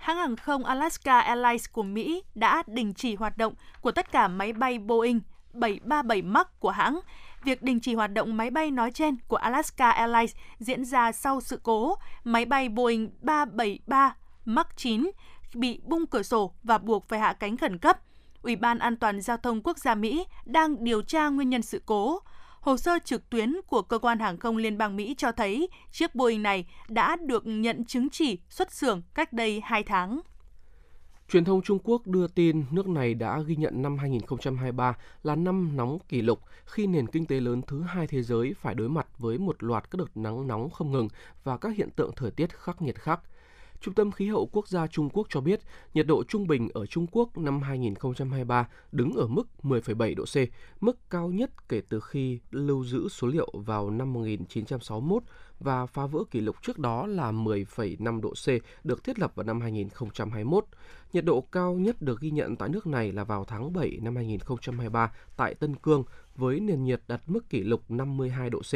hãng 0.00 0.16
hàng 0.16 0.36
không 0.36 0.64
Alaska 0.64 1.20
Airlines 1.20 1.64
của 1.72 1.82
Mỹ 1.82 2.22
đã 2.34 2.62
đình 2.66 2.94
chỉ 2.94 3.14
hoạt 3.14 3.38
động 3.38 3.54
của 3.80 3.92
tất 3.92 4.12
cả 4.12 4.28
máy 4.28 4.52
bay 4.52 4.78
Boeing 4.78 5.20
737 5.52 6.22
MAX 6.22 6.46
của 6.58 6.70
hãng. 6.70 7.00
Việc 7.44 7.62
đình 7.62 7.80
chỉ 7.80 7.94
hoạt 7.94 8.12
động 8.12 8.36
máy 8.36 8.50
bay 8.50 8.70
nói 8.70 8.90
trên 8.90 9.16
của 9.28 9.36
Alaska 9.36 9.90
Airlines 9.90 10.34
diễn 10.58 10.84
ra 10.84 11.12
sau 11.12 11.40
sự 11.40 11.60
cố 11.62 11.94
máy 12.24 12.44
bay 12.44 12.68
Boeing 12.68 13.10
373 13.20 14.14
MAX 14.44 14.66
9 14.76 15.10
bị 15.54 15.80
bung 15.84 16.06
cửa 16.06 16.22
sổ 16.22 16.52
và 16.62 16.78
buộc 16.78 17.08
phải 17.08 17.18
hạ 17.18 17.32
cánh 17.32 17.56
khẩn 17.56 17.78
cấp. 17.78 17.98
Ủy 18.42 18.56
ban 18.56 18.78
An 18.78 18.96
toàn 18.96 19.20
Giao 19.20 19.36
thông 19.36 19.62
Quốc 19.62 19.78
gia 19.78 19.94
Mỹ 19.94 20.24
đang 20.44 20.84
điều 20.84 21.02
tra 21.02 21.28
nguyên 21.28 21.50
nhân 21.50 21.62
sự 21.62 21.82
cố. 21.86 22.20
Hồ 22.60 22.76
sơ 22.76 22.98
trực 23.04 23.30
tuyến 23.30 23.54
của 23.66 23.82
cơ 23.82 23.98
quan 23.98 24.18
hàng 24.18 24.36
không 24.36 24.56
liên 24.56 24.78
bang 24.78 24.96
Mỹ 24.96 25.14
cho 25.18 25.32
thấy 25.32 25.68
chiếc 25.90 26.14
Boeing 26.14 26.42
này 26.42 26.66
đã 26.88 27.16
được 27.16 27.42
nhận 27.46 27.84
chứng 27.84 28.08
chỉ 28.10 28.38
xuất 28.48 28.72
xưởng 28.72 29.02
cách 29.14 29.32
đây 29.32 29.60
2 29.64 29.82
tháng. 29.82 30.20
Truyền 31.28 31.44
thông 31.44 31.62
Trung 31.62 31.78
Quốc 31.84 32.06
đưa 32.06 32.26
tin 32.26 32.64
nước 32.70 32.88
này 32.88 33.14
đã 33.14 33.40
ghi 33.46 33.56
nhận 33.56 33.82
năm 33.82 33.98
2023 33.98 34.96
là 35.22 35.34
năm 35.36 35.76
nóng 35.76 35.98
kỷ 36.08 36.22
lục 36.22 36.40
khi 36.64 36.86
nền 36.86 37.06
kinh 37.06 37.26
tế 37.26 37.40
lớn 37.40 37.62
thứ 37.62 37.82
hai 37.82 38.06
thế 38.06 38.22
giới 38.22 38.54
phải 38.60 38.74
đối 38.74 38.88
mặt 38.88 39.06
với 39.18 39.38
một 39.38 39.62
loạt 39.62 39.90
các 39.90 39.96
đợt 39.98 40.16
nắng 40.16 40.46
nóng 40.46 40.70
không 40.70 40.92
ngừng 40.92 41.08
và 41.44 41.56
các 41.56 41.76
hiện 41.76 41.90
tượng 41.90 42.10
thời 42.16 42.30
tiết 42.30 42.58
khắc 42.58 42.82
nghiệt 42.82 43.00
khác. 43.00 43.20
Trung 43.80 43.94
tâm 43.94 44.10
Khí 44.10 44.28
hậu 44.28 44.46
Quốc 44.52 44.68
gia 44.68 44.86
Trung 44.86 45.10
Quốc 45.10 45.26
cho 45.30 45.40
biết 45.40 45.60
nhiệt 45.94 46.06
độ 46.06 46.24
trung 46.24 46.46
bình 46.46 46.68
ở 46.74 46.86
Trung 46.86 47.06
Quốc 47.12 47.38
năm 47.38 47.62
2023 47.62 48.68
đứng 48.92 49.12
ở 49.12 49.26
mức 49.26 49.48
10,7 49.62 50.14
độ 50.16 50.24
C, 50.24 50.36
mức 50.82 51.10
cao 51.10 51.28
nhất 51.28 51.68
kể 51.68 51.82
từ 51.88 52.00
khi 52.00 52.38
lưu 52.50 52.84
giữ 52.84 53.08
số 53.08 53.26
liệu 53.26 53.52
vào 53.52 53.90
năm 53.90 54.12
1961 54.12 55.22
và 55.60 55.86
phá 55.86 56.06
vỡ 56.06 56.24
kỷ 56.30 56.40
lục 56.40 56.56
trước 56.62 56.78
đó 56.78 57.06
là 57.06 57.32
10,5 57.32 58.20
độ 58.20 58.30
C 58.30 58.48
được 58.84 59.04
thiết 59.04 59.18
lập 59.18 59.32
vào 59.34 59.44
năm 59.44 59.60
2021. 59.60 60.64
Nhiệt 61.12 61.24
độ 61.24 61.40
cao 61.40 61.74
nhất 61.74 62.02
được 62.02 62.20
ghi 62.20 62.30
nhận 62.30 62.56
tại 62.56 62.68
nước 62.68 62.86
này 62.86 63.12
là 63.12 63.24
vào 63.24 63.44
tháng 63.44 63.72
7 63.72 63.98
năm 64.02 64.16
2023 64.16 65.12
tại 65.36 65.54
Tân 65.54 65.76
Cương 65.76 66.04
với 66.36 66.60
nền 66.60 66.84
nhiệt 66.84 67.00
đạt 67.08 67.20
mức 67.26 67.50
kỷ 67.50 67.60
lục 67.60 67.82
52 67.88 68.50
độ 68.50 68.60
C. 68.60 68.74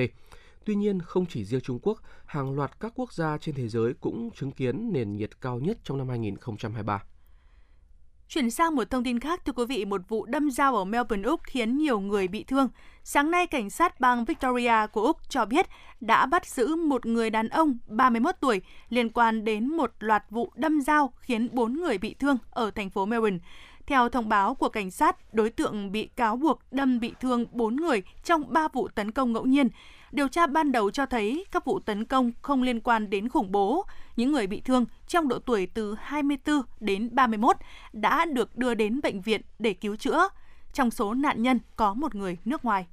Tuy 0.66 0.74
nhiên, 0.74 1.03
không 1.03 1.27
chỉ 1.27 1.44
riêng 1.44 1.61
Trung 1.61 1.79
Quốc, 1.83 1.98
hàng 2.27 2.55
loạt 2.55 2.81
các 2.81 2.92
quốc 2.94 3.12
gia 3.12 3.38
trên 3.38 3.55
thế 3.55 3.68
giới 3.68 3.94
cũng 4.00 4.31
chứng 4.31 4.53
kiến 4.53 4.92
nền 4.92 5.16
nhiệt 5.16 5.40
cao 5.40 5.59
nhất 5.59 5.79
trong 5.85 5.98
năm 5.98 6.09
2023. 6.09 7.03
Chuyển 8.29 8.50
sang 8.50 8.74
một 8.77 8.90
thông 8.90 9.05
tin 9.05 9.20
khác, 9.20 9.44
thưa 9.44 9.53
quý 9.53 9.64
vị, 9.68 9.85
một 9.85 10.00
vụ 10.09 10.27
đâm 10.27 10.50
dao 10.50 10.77
ở 10.77 10.85
Melbourne, 10.85 11.29
Úc 11.29 11.40
khiến 11.44 11.77
nhiều 11.77 12.00
người 12.00 12.29
bị 12.29 12.44
thương. 12.44 12.68
Sáng 13.03 13.31
nay, 13.31 13.46
cảnh 13.46 13.70
sát 13.70 14.00
bang 14.00 14.24
Victoria 14.24 14.87
của 14.92 15.03
Úc 15.03 15.16
cho 15.29 15.44
biết 15.44 15.66
đã 16.00 16.27
bắt 16.27 16.46
giữ 16.46 16.77
một 16.77 17.07
người 17.07 17.31
đàn 17.31 17.48
ông 17.48 17.79
31 17.87 18.35
tuổi 18.40 18.62
liên 18.88 19.11
quan 19.11 19.44
đến 19.44 19.68
một 19.68 19.90
loạt 19.98 20.24
vụ 20.31 20.53
đâm 20.57 20.81
dao 20.81 21.12
khiến 21.16 21.48
4 21.53 21.72
người 21.72 21.98
bị 21.98 22.14
thương 22.14 22.38
ở 22.50 22.70
thành 22.70 22.90
phố 22.90 23.07
Melbourne. 23.07 23.38
Theo 23.87 24.09
thông 24.09 24.29
báo 24.29 24.55
của 24.55 24.68
cảnh 24.68 24.90
sát, 24.90 25.35
đối 25.35 25.51
tượng 25.51 25.92
bị 25.92 26.07
cáo 26.07 26.37
buộc 26.37 26.61
đâm 26.70 27.01
bị 27.01 27.12
thương 27.20 27.47
4 27.53 27.77
người 27.77 28.03
trong 28.25 28.53
3 28.53 28.68
vụ 28.73 28.88
tấn 28.88 29.11
công 29.11 29.33
ngẫu 29.33 29.44
nhiên. 29.47 29.68
Điều 30.12 30.29
tra 30.29 30.47
ban 30.47 30.73
đầu 30.73 30.90
cho 30.90 31.07
thấy 31.07 31.44
các 31.53 31.64
vụ 31.64 31.79
tấn 31.81 32.05
công 32.05 32.33
không 32.42 32.62
liên 32.62 32.81
quan 32.81 33.11
đến 33.11 33.29
khủng 33.29 33.53
bố. 33.53 33.87
Những 34.16 34.33
người 34.33 34.47
bị 34.47 34.61
thương 34.61 34.85
trong 35.07 35.29
độ 35.29 35.38
tuổi 35.38 35.66
từ 35.66 35.94
24 36.01 36.62
đến 36.81 37.09
31 37.12 37.57
đã 37.92 38.25
được 38.25 38.57
đưa 38.57 38.75
đến 38.75 39.01
bệnh 39.03 39.20
viện 39.20 39.40
để 39.59 39.73
cứu 39.73 39.97
chữa. 39.97 40.29
trong 40.73 40.90
số 40.90 41.14
nạn 41.14 41.42
nhân 41.42 41.59
có 41.77 41.94
một 41.94 42.14
người 42.14 42.38
nước 42.44 42.64
ngoài. 42.64 42.87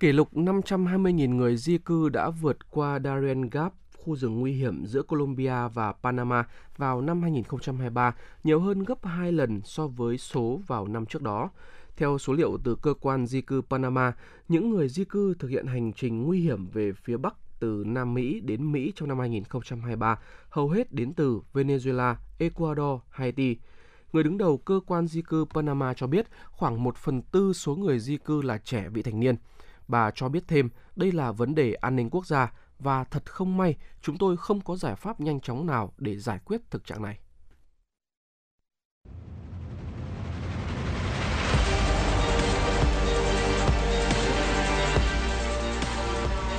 Kỷ 0.00 0.12
lục 0.12 0.34
520.000 0.34 1.36
người 1.36 1.56
di 1.56 1.78
cư 1.78 2.08
đã 2.08 2.30
vượt 2.30 2.70
qua 2.70 2.98
Darien 3.04 3.50
Gap, 3.50 3.72
khu 4.04 4.16
rừng 4.16 4.40
nguy 4.40 4.52
hiểm 4.52 4.86
giữa 4.86 5.02
Colombia 5.02 5.68
và 5.74 5.92
Panama 5.92 6.44
vào 6.76 7.00
năm 7.00 7.22
2023, 7.22 8.14
nhiều 8.44 8.60
hơn 8.60 8.84
gấp 8.84 9.06
2 9.06 9.32
lần 9.32 9.60
so 9.64 9.86
với 9.86 10.18
số 10.18 10.60
vào 10.66 10.88
năm 10.88 11.06
trước 11.06 11.22
đó. 11.22 11.50
Theo 11.96 12.18
số 12.18 12.32
liệu 12.32 12.58
từ 12.64 12.76
cơ 12.82 12.94
quan 13.00 13.26
di 13.26 13.40
cư 13.40 13.62
Panama, 13.70 14.12
những 14.48 14.70
người 14.70 14.88
di 14.88 15.04
cư 15.04 15.34
thực 15.38 15.48
hiện 15.48 15.66
hành 15.66 15.92
trình 15.92 16.22
nguy 16.22 16.40
hiểm 16.40 16.66
về 16.66 16.92
phía 16.92 17.16
Bắc 17.16 17.34
từ 17.60 17.84
Nam 17.86 18.14
Mỹ 18.14 18.40
đến 18.40 18.72
Mỹ 18.72 18.92
trong 18.96 19.08
năm 19.08 19.18
2023 19.18 20.18
hầu 20.48 20.68
hết 20.68 20.92
đến 20.92 21.12
từ 21.14 21.40
Venezuela, 21.52 22.14
Ecuador, 22.38 23.00
Haiti. 23.10 23.56
Người 24.12 24.24
đứng 24.24 24.38
đầu 24.38 24.58
cơ 24.58 24.80
quan 24.86 25.06
di 25.06 25.22
cư 25.22 25.44
Panama 25.54 25.94
cho 25.94 26.06
biết 26.06 26.26
khoảng 26.50 26.84
1 26.84 26.96
phần 26.96 27.22
tư 27.22 27.52
số 27.52 27.74
người 27.74 27.98
di 27.98 28.16
cư 28.16 28.42
là 28.42 28.58
trẻ 28.58 28.88
vị 28.88 29.02
thành 29.02 29.20
niên. 29.20 29.36
Bà 29.88 30.10
cho 30.14 30.28
biết 30.28 30.44
thêm 30.48 30.68
đây 30.96 31.12
là 31.12 31.32
vấn 31.32 31.54
đề 31.54 31.72
an 31.72 31.96
ninh 31.96 32.10
quốc 32.10 32.26
gia 32.26 32.52
và 32.82 33.04
thật 33.04 33.32
không 33.32 33.56
may 33.56 33.74
chúng 34.00 34.18
tôi 34.18 34.36
không 34.36 34.60
có 34.60 34.76
giải 34.76 34.94
pháp 34.96 35.20
nhanh 35.20 35.40
chóng 35.40 35.66
nào 35.66 35.92
để 35.98 36.16
giải 36.16 36.38
quyết 36.44 36.60
thực 36.70 36.86
trạng 36.86 37.02
này. 37.02 37.18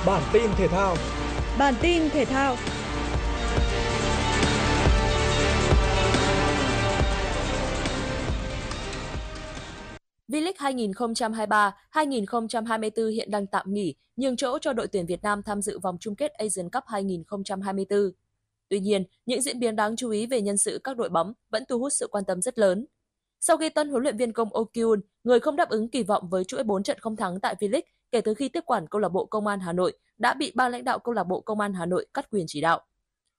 Bản 0.06 0.22
tin 0.32 0.50
thể 0.56 0.68
thao. 0.68 0.96
Bản 1.58 1.74
tin 1.82 2.10
thể 2.10 2.24
thao. 2.24 2.56
V-League 10.28 11.72
2023-2024 11.92 13.08
hiện 13.08 13.30
đang 13.30 13.46
tạm 13.46 13.66
nghỉ, 13.72 13.94
nhường 14.16 14.36
chỗ 14.36 14.58
cho 14.58 14.72
đội 14.72 14.86
tuyển 14.86 15.06
Việt 15.06 15.22
Nam 15.22 15.42
tham 15.42 15.62
dự 15.62 15.78
vòng 15.78 15.96
chung 16.00 16.16
kết 16.16 16.32
Asian 16.32 16.70
Cup 16.70 16.84
2024. 16.86 18.10
Tuy 18.68 18.80
nhiên, 18.80 19.04
những 19.26 19.42
diễn 19.42 19.58
biến 19.58 19.76
đáng 19.76 19.96
chú 19.96 20.10
ý 20.10 20.26
về 20.26 20.40
nhân 20.40 20.56
sự 20.56 20.80
các 20.84 20.96
đội 20.96 21.08
bóng 21.08 21.32
vẫn 21.50 21.64
thu 21.68 21.78
hút 21.78 21.92
sự 21.92 22.08
quan 22.10 22.24
tâm 22.24 22.42
rất 22.42 22.58
lớn. 22.58 22.86
Sau 23.40 23.56
khi 23.56 23.68
tân 23.68 23.88
huấn 23.88 24.02
luyện 24.02 24.16
viên 24.16 24.32
công 24.32 24.52
Okyun, 24.52 25.00
người 25.24 25.40
không 25.40 25.56
đáp 25.56 25.68
ứng 25.68 25.88
kỳ 25.88 26.02
vọng 26.02 26.28
với 26.28 26.44
chuỗi 26.44 26.62
4 26.62 26.82
trận 26.82 26.98
không 26.98 27.16
thắng 27.16 27.40
tại 27.40 27.54
V-League 27.60 27.82
kể 28.12 28.20
từ 28.20 28.34
khi 28.34 28.48
tiếp 28.48 28.62
quản 28.66 28.86
câu 28.86 29.00
lạc 29.00 29.08
bộ 29.08 29.24
Công 29.24 29.46
an 29.46 29.60
Hà 29.60 29.72
Nội, 29.72 29.92
đã 30.18 30.34
bị 30.34 30.52
ban 30.54 30.72
lãnh 30.72 30.84
đạo 30.84 30.98
câu 30.98 31.14
lạc 31.14 31.24
bộ 31.24 31.40
Công 31.40 31.60
an 31.60 31.74
Hà 31.74 31.86
Nội 31.86 32.06
cắt 32.14 32.30
quyền 32.30 32.44
chỉ 32.48 32.60
đạo. 32.60 32.80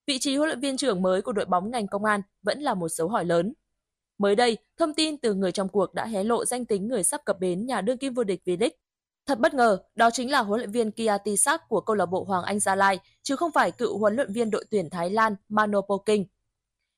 Vị 0.08 0.20
trí 0.20 0.36
huấn 0.36 0.48
luyện 0.48 0.60
viên 0.60 0.78
trưởng 0.78 1.02
mới 1.02 1.22
của 1.22 1.32
đội 1.32 1.46
bóng 1.46 1.72
ngành 1.72 1.88
công 1.88 2.06
an 2.06 2.22
vẫn 2.44 2.60
là 2.60 2.74
một 2.74 2.90
dấu 2.90 3.08
hỏi 3.08 3.26
lớn. 3.26 3.54
Mới 4.18 4.36
đây, 4.36 4.58
thông 4.78 4.94
tin 4.94 5.18
từ 5.18 5.34
người 5.34 5.52
trong 5.52 5.70
cuộc 5.70 5.94
đã 5.94 6.06
hé 6.06 6.24
lộ 6.24 6.46
danh 6.46 6.66
tính 6.66 6.88
người 6.88 7.04
sắp 7.04 7.22
cập 7.26 7.40
bến 7.40 7.66
nhà 7.66 7.82
đương 7.82 7.98
kim 7.98 8.14
vô 8.14 8.24
địch 8.24 8.42
V-League. 8.46 8.70
Thật 9.26 9.40
bất 9.40 9.54
ngờ, 9.54 9.78
đó 9.96 10.10
chính 10.12 10.32
là 10.32 10.40
huấn 10.40 10.60
luyện 10.60 10.72
viên 10.72 10.92
Kia 10.92 11.18
Tisak 11.24 11.70
của 11.70 11.82
câu 11.82 11.96
lạc 11.96 12.06
bộ 12.06 12.24
Hoàng 12.24 12.44
Anh 12.44 12.60
Gia 12.60 12.76
Lai, 12.76 13.00
chứ 13.24 13.36
không 13.36 13.52
phải 13.52 13.72
cựu 13.72 13.98
huấn 13.98 14.16
luyện 14.16 14.34
viên 14.34 14.52
đội 14.52 14.66
tuyển 14.72 14.90
Thái 14.90 15.10
Lan 15.10 15.36
Manopoking. 15.50 16.24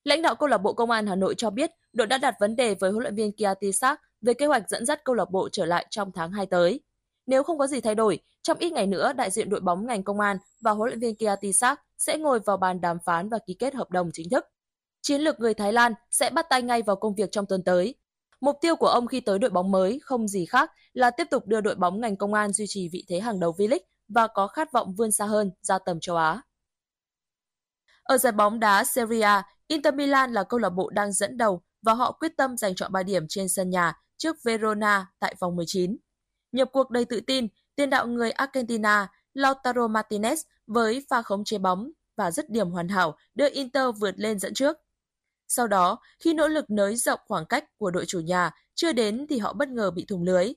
Lãnh 0.04 0.22
đạo 0.22 0.36
câu 0.36 0.50
lạc 0.50 0.58
bộ 0.58 0.74
Công 0.74 0.92
an 0.92 1.08
Hà 1.08 1.16
Nội 1.16 1.36
cho 1.38 1.50
biết, 1.50 1.72
đội 1.94 2.08
đã 2.08 2.18
đặt 2.18 2.36
vấn 2.40 2.56
đề 2.56 2.76
với 2.76 2.92
huấn 2.92 3.04
luyện 3.04 3.16
viên 3.16 3.32
Kia 3.32 3.54
Tisak 3.60 4.02
về 4.22 4.34
kế 4.34 4.46
hoạch 4.46 4.70
dẫn 4.70 4.86
dắt 4.86 5.04
câu 5.06 5.16
lạc 5.16 5.32
bộ 5.32 5.50
trở 5.52 5.66
lại 5.66 5.86
trong 5.90 6.12
tháng 6.12 6.32
2 6.32 6.46
tới. 6.46 6.80
Nếu 7.26 7.44
không 7.44 7.58
có 7.58 7.68
gì 7.68 7.82
thay 7.82 7.96
đổi, 7.96 8.20
trong 8.42 8.58
ít 8.58 8.74
ngày 8.74 8.88
nữa, 8.88 9.14
đại 9.14 9.32
diện 9.32 9.50
đội 9.50 9.60
bóng 9.60 9.86
ngành 9.86 10.04
công 10.04 10.20
an 10.20 10.38
và 10.62 10.72
huấn 10.72 10.90
luyện 10.90 11.00
viên 11.00 11.16
Kia 11.16 11.36
Tisak 11.42 11.82
sẽ 11.98 12.18
ngồi 12.18 12.40
vào 12.40 12.58
bàn 12.58 12.82
đàm 12.82 12.98
phán 13.06 13.30
và 13.30 13.40
ký 13.48 13.54
kết 13.54 13.76
hợp 13.76 13.92
đồng 13.92 14.10
chính 14.14 14.30
thức. 14.30 14.46
Chiến 15.08 15.22
lược 15.22 15.40
người 15.40 15.54
Thái 15.54 15.74
Lan 15.74 15.94
sẽ 16.12 16.30
bắt 16.30 16.46
tay 16.50 16.62
ngay 16.62 16.82
vào 16.82 16.96
công 16.96 17.16
việc 17.16 17.32
trong 17.32 17.46
tuần 17.46 17.64
tới. 17.64 17.96
Mục 18.42 18.58
tiêu 18.62 18.76
của 18.76 18.88
ông 18.88 19.08
khi 19.08 19.20
tới 19.20 19.40
đội 19.40 19.50
bóng 19.50 19.72
mới 19.72 20.00
không 20.04 20.28
gì 20.28 20.46
khác 20.46 20.72
là 20.94 21.12
tiếp 21.12 21.28
tục 21.32 21.48
đưa 21.48 21.62
đội 21.62 21.76
bóng 21.76 22.02
ngành 22.02 22.16
công 22.16 22.34
an 22.34 22.54
duy 22.54 22.66
trì 22.68 22.90
vị 22.90 23.06
thế 23.10 23.20
hàng 23.20 23.40
đầu 23.40 23.56
V-League 23.58 23.80
và 24.08 24.28
có 24.28 24.48
khát 24.48 24.72
vọng 24.72 24.94
vươn 24.96 25.12
xa 25.12 25.26
hơn 25.26 25.52
ra 25.62 25.80
tầm 25.80 26.00
châu 26.00 26.16
Á. 26.16 26.42
Ở 28.04 28.18
giải 28.18 28.32
bóng 28.32 28.60
đá 28.60 28.84
Serie 28.84 29.22
A, 29.22 29.44
Inter 29.68 29.94
Milan 29.94 30.34
là 30.34 30.44
câu 30.44 30.60
lạc 30.60 30.70
bộ 30.70 30.90
đang 30.90 31.14
dẫn 31.14 31.38
đầu 31.38 31.62
và 31.82 31.94
họ 31.94 32.12
quyết 32.12 32.38
tâm 32.38 32.58
giành 32.58 32.76
chọn 32.76 32.92
3 32.92 33.04
điểm 33.04 33.26
trên 33.30 33.50
sân 33.50 33.70
nhà 33.70 33.94
trước 34.18 34.44
Verona 34.44 35.08
tại 35.20 35.36
vòng 35.40 35.56
19. 35.56 35.98
Nhập 36.52 36.70
cuộc 36.72 36.92
đầy 36.92 37.06
tự 37.06 37.22
tin, 37.28 37.48
tiền 37.76 37.90
đạo 37.90 38.08
người 38.08 38.32
Argentina 38.32 39.08
Lautaro 39.34 39.88
Martinez 39.88 40.36
với 40.68 41.06
pha 41.10 41.22
khống 41.22 41.44
chế 41.44 41.58
bóng 41.58 41.92
và 42.18 42.32
dứt 42.32 42.50
điểm 42.50 42.70
hoàn 42.70 42.88
hảo 42.88 43.18
đưa 43.36 43.50
Inter 43.50 43.86
vượt 44.00 44.14
lên 44.18 44.40
dẫn 44.40 44.54
trước. 44.54 44.78
Sau 45.48 45.68
đó, 45.68 46.00
khi 46.20 46.34
nỗ 46.34 46.48
lực 46.48 46.70
nới 46.70 46.96
rộng 46.96 47.20
khoảng 47.28 47.46
cách 47.46 47.78
của 47.78 47.92
đội 47.92 48.06
chủ 48.06 48.20
nhà 48.20 48.52
chưa 48.76 48.92
đến 48.94 49.26
thì 49.30 49.38
họ 49.38 49.54
bất 49.54 49.70
ngờ 49.70 49.92
bị 49.92 50.06
thủng 50.06 50.24
lưới. 50.24 50.54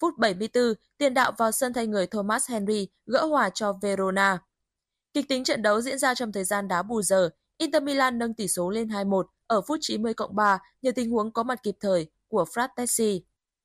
Phút 0.00 0.18
74, 0.18 0.74
tiền 0.98 1.14
đạo 1.14 1.32
vào 1.38 1.52
sân 1.52 1.72
thay 1.72 1.86
người 1.86 2.06
Thomas 2.06 2.50
Henry 2.50 2.88
gỡ 3.06 3.24
hòa 3.26 3.50
cho 3.54 3.72
Verona. 3.72 4.38
Kịch 5.14 5.28
tính 5.28 5.44
trận 5.44 5.62
đấu 5.62 5.80
diễn 5.80 5.98
ra 5.98 6.14
trong 6.14 6.32
thời 6.32 6.44
gian 6.44 6.68
đá 6.68 6.82
bù 6.82 7.02
giờ, 7.02 7.30
Inter 7.58 7.82
Milan 7.82 8.18
nâng 8.18 8.34
tỷ 8.34 8.48
số 8.48 8.70
lên 8.70 8.88
2-1 8.88 9.22
ở 9.46 9.60
phút 9.60 9.78
90 9.82 10.14
cộng 10.14 10.36
3 10.36 10.58
nhờ 10.82 10.92
tình 10.92 11.10
huống 11.10 11.32
có 11.32 11.42
mặt 11.42 11.62
kịp 11.62 11.76
thời 11.80 12.06
của 12.28 12.44
Frattesi. 12.54 13.20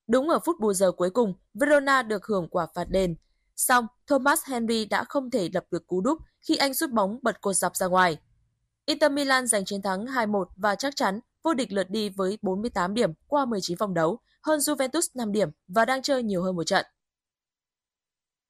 Đúng 0.08 0.30
ở 0.30 0.40
phút 0.46 0.60
bù 0.60 0.74
giờ 0.74 0.92
cuối 0.92 1.10
cùng, 1.10 1.34
Verona 1.54 2.02
được 2.02 2.26
hưởng 2.26 2.48
quả 2.48 2.68
phạt 2.76 2.90
đền. 2.90 3.16
Xong, 3.56 3.88
Thomas 4.08 4.46
Henry 4.46 4.86
đã 4.86 5.04
không 5.04 5.32
thể 5.32 5.50
lập 5.54 5.66
được 5.72 5.88
cú 5.88 6.02
đúp 6.02 6.18
khi 6.42 6.56
anh 6.56 6.74
sút 6.74 6.90
bóng 6.90 7.20
bật 7.22 7.42
cột 7.42 7.56
dọc 7.56 7.76
ra 7.76 7.88
ngoài. 7.88 8.18
Inter 8.86 9.12
Milan 9.12 9.48
giành 9.48 9.66
chiến 9.66 9.82
thắng 9.82 10.06
2-1 10.06 10.46
và 10.56 10.76
chắc 10.76 10.96
chắn 10.96 11.20
vô 11.44 11.54
địch 11.54 11.72
lượt 11.72 11.90
đi 11.90 12.10
với 12.10 12.38
48 12.42 12.94
điểm 12.94 13.14
qua 13.28 13.46
19 13.46 13.78
vòng 13.78 13.94
đấu, 13.94 14.20
hơn 14.42 14.60
Juventus 14.60 15.02
5 15.14 15.32
điểm 15.32 15.50
và 15.68 15.86
đang 15.86 16.02
chơi 16.02 16.24
nhiều 16.24 16.44
hơn 16.44 16.56
một 16.56 16.64
trận. 16.64 16.86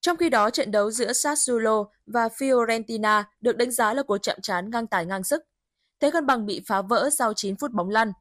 Trong 0.01 0.17
khi 0.17 0.29
đó, 0.29 0.49
trận 0.49 0.71
đấu 0.71 0.91
giữa 0.91 1.13
Sassuolo 1.13 1.83
và 2.05 2.27
Fiorentina 2.27 3.23
được 3.41 3.57
đánh 3.57 3.71
giá 3.71 3.93
là 3.93 4.03
cuộc 4.03 4.17
chạm 4.17 4.37
trán 4.41 4.69
ngang 4.69 4.87
tài 4.87 5.05
ngang 5.05 5.23
sức. 5.23 5.43
Thế 5.99 6.11
cân 6.11 6.25
bằng 6.25 6.45
bị 6.45 6.61
phá 6.67 6.81
vỡ 6.81 7.09
sau 7.09 7.33
9 7.33 7.55
phút 7.55 7.71
bóng 7.71 7.89
lăn. 7.89 8.11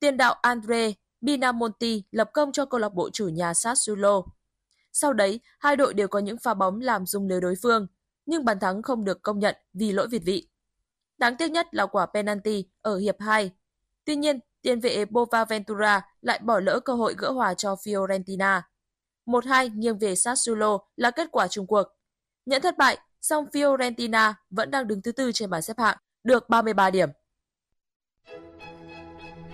Tiền 0.00 0.16
đạo 0.16 0.34
Andre 0.42 0.92
Binamonti 1.20 2.02
lập 2.10 2.30
công 2.34 2.52
cho 2.52 2.66
câu 2.66 2.80
lạc 2.80 2.94
bộ 2.94 3.10
chủ 3.10 3.28
nhà 3.28 3.54
Sassuolo. 3.54 4.22
Sau 4.92 5.12
đấy, 5.12 5.40
hai 5.58 5.76
đội 5.76 5.94
đều 5.94 6.08
có 6.08 6.18
những 6.18 6.38
pha 6.38 6.54
bóng 6.54 6.80
làm 6.80 7.06
rung 7.06 7.28
lưới 7.28 7.40
đối 7.40 7.54
phương, 7.62 7.86
nhưng 8.26 8.44
bàn 8.44 8.60
thắng 8.60 8.82
không 8.82 9.04
được 9.04 9.22
công 9.22 9.38
nhận 9.38 9.56
vì 9.74 9.92
lỗi 9.92 10.08
việt 10.08 10.22
vị. 10.24 10.51
Đáng 11.22 11.36
tiếc 11.36 11.50
nhất 11.50 11.74
là 11.74 11.86
quả 11.86 12.06
penalty 12.06 12.64
ở 12.80 12.96
hiệp 12.96 13.16
2. 13.20 13.50
Tuy 14.04 14.16
nhiên, 14.16 14.40
tiền 14.62 14.80
vệ 14.80 15.04
Bovaventura 15.04 16.06
lại 16.20 16.38
bỏ 16.42 16.60
lỡ 16.60 16.80
cơ 16.80 16.94
hội 16.94 17.14
gỡ 17.18 17.30
hòa 17.30 17.54
cho 17.54 17.74
Fiorentina. 17.74 18.60
1-2 19.26 19.70
nghiêng 19.74 19.98
về 19.98 20.14
Sassuolo 20.14 20.78
là 20.96 21.10
kết 21.10 21.28
quả 21.32 21.48
chung 21.48 21.66
cuộc. 21.66 21.82
Nhận 22.46 22.62
thất 22.62 22.78
bại, 22.78 22.98
song 23.20 23.44
Fiorentina 23.52 24.32
vẫn 24.50 24.70
đang 24.70 24.88
đứng 24.88 25.02
thứ 25.02 25.12
tư 25.12 25.32
trên 25.34 25.50
bảng 25.50 25.62
xếp 25.62 25.78
hạng, 25.78 25.96
được 26.24 26.48
33 26.48 26.90
điểm. 26.90 27.08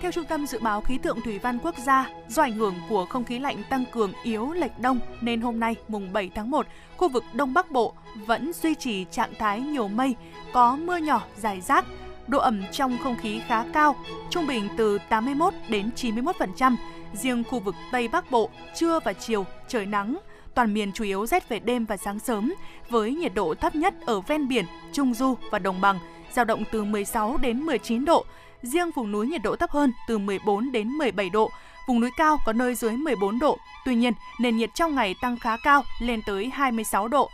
Theo 0.01 0.11
Trung 0.11 0.25
tâm 0.25 0.47
Dự 0.47 0.59
báo 0.59 0.81
Khí 0.81 0.97
tượng 0.97 1.21
Thủy 1.21 1.39
văn 1.39 1.59
Quốc 1.63 1.75
gia, 1.77 2.09
do 2.27 2.43
ảnh 2.43 2.53
hưởng 2.53 2.75
của 2.89 3.05
không 3.05 3.23
khí 3.23 3.39
lạnh 3.39 3.63
tăng 3.69 3.85
cường 3.91 4.13
yếu 4.23 4.51
lệch 4.51 4.79
đông 4.79 4.99
nên 5.21 5.41
hôm 5.41 5.59
nay 5.59 5.75
mùng 5.87 6.13
7 6.13 6.31
tháng 6.35 6.51
1, 6.51 6.67
khu 6.97 7.09
vực 7.09 7.23
Đông 7.33 7.53
Bắc 7.53 7.71
Bộ 7.71 7.93
vẫn 8.25 8.53
duy 8.53 8.75
trì 8.75 9.05
trạng 9.11 9.33
thái 9.39 9.61
nhiều 9.61 9.87
mây, 9.87 10.15
có 10.53 10.75
mưa 10.75 10.97
nhỏ 10.97 11.21
dài 11.37 11.61
rác, 11.61 11.85
độ 12.27 12.39
ẩm 12.39 12.63
trong 12.71 12.97
không 13.03 13.15
khí 13.21 13.41
khá 13.47 13.65
cao, 13.73 13.95
trung 14.29 14.47
bình 14.47 14.69
từ 14.77 14.97
81 15.09 15.53
đến 15.69 15.89
91%. 15.95 16.75
Riêng 17.13 17.43
khu 17.43 17.59
vực 17.59 17.75
Tây 17.91 18.07
Bắc 18.07 18.31
Bộ, 18.31 18.49
trưa 18.75 18.99
và 19.05 19.13
chiều 19.13 19.45
trời 19.67 19.85
nắng, 19.85 20.17
toàn 20.55 20.73
miền 20.73 20.91
chủ 20.91 21.03
yếu 21.03 21.25
rét 21.25 21.49
về 21.49 21.59
đêm 21.59 21.85
và 21.85 21.97
sáng 21.97 22.19
sớm, 22.19 22.53
với 22.89 23.15
nhiệt 23.15 23.33
độ 23.33 23.55
thấp 23.55 23.75
nhất 23.75 23.93
ở 24.05 24.21
ven 24.21 24.47
biển, 24.47 24.65
trung 24.93 25.13
du 25.13 25.35
và 25.51 25.59
đồng 25.59 25.81
bằng, 25.81 25.99
dao 26.31 26.45
động 26.45 26.63
từ 26.71 26.83
16 26.83 27.37
đến 27.37 27.59
19 27.59 28.05
độ, 28.05 28.25
riêng 28.63 28.91
vùng 28.91 29.11
núi 29.11 29.27
nhiệt 29.27 29.41
độ 29.43 29.55
thấp 29.55 29.71
hơn 29.71 29.93
từ 30.07 30.17
14 30.17 30.71
đến 30.71 30.87
17 30.87 31.29
độ, 31.29 31.51
vùng 31.87 31.99
núi 31.99 32.09
cao 32.17 32.37
có 32.45 32.53
nơi 32.53 32.75
dưới 32.75 32.91
14 32.91 33.39
độ. 33.39 33.57
Tuy 33.85 33.95
nhiên, 33.95 34.13
nền 34.39 34.57
nhiệt 34.57 34.69
trong 34.73 34.95
ngày 34.95 35.15
tăng 35.21 35.37
khá 35.37 35.57
cao 35.57 35.83
lên 35.99 36.21
tới 36.21 36.49
26 36.53 37.07
độ. 37.07 37.29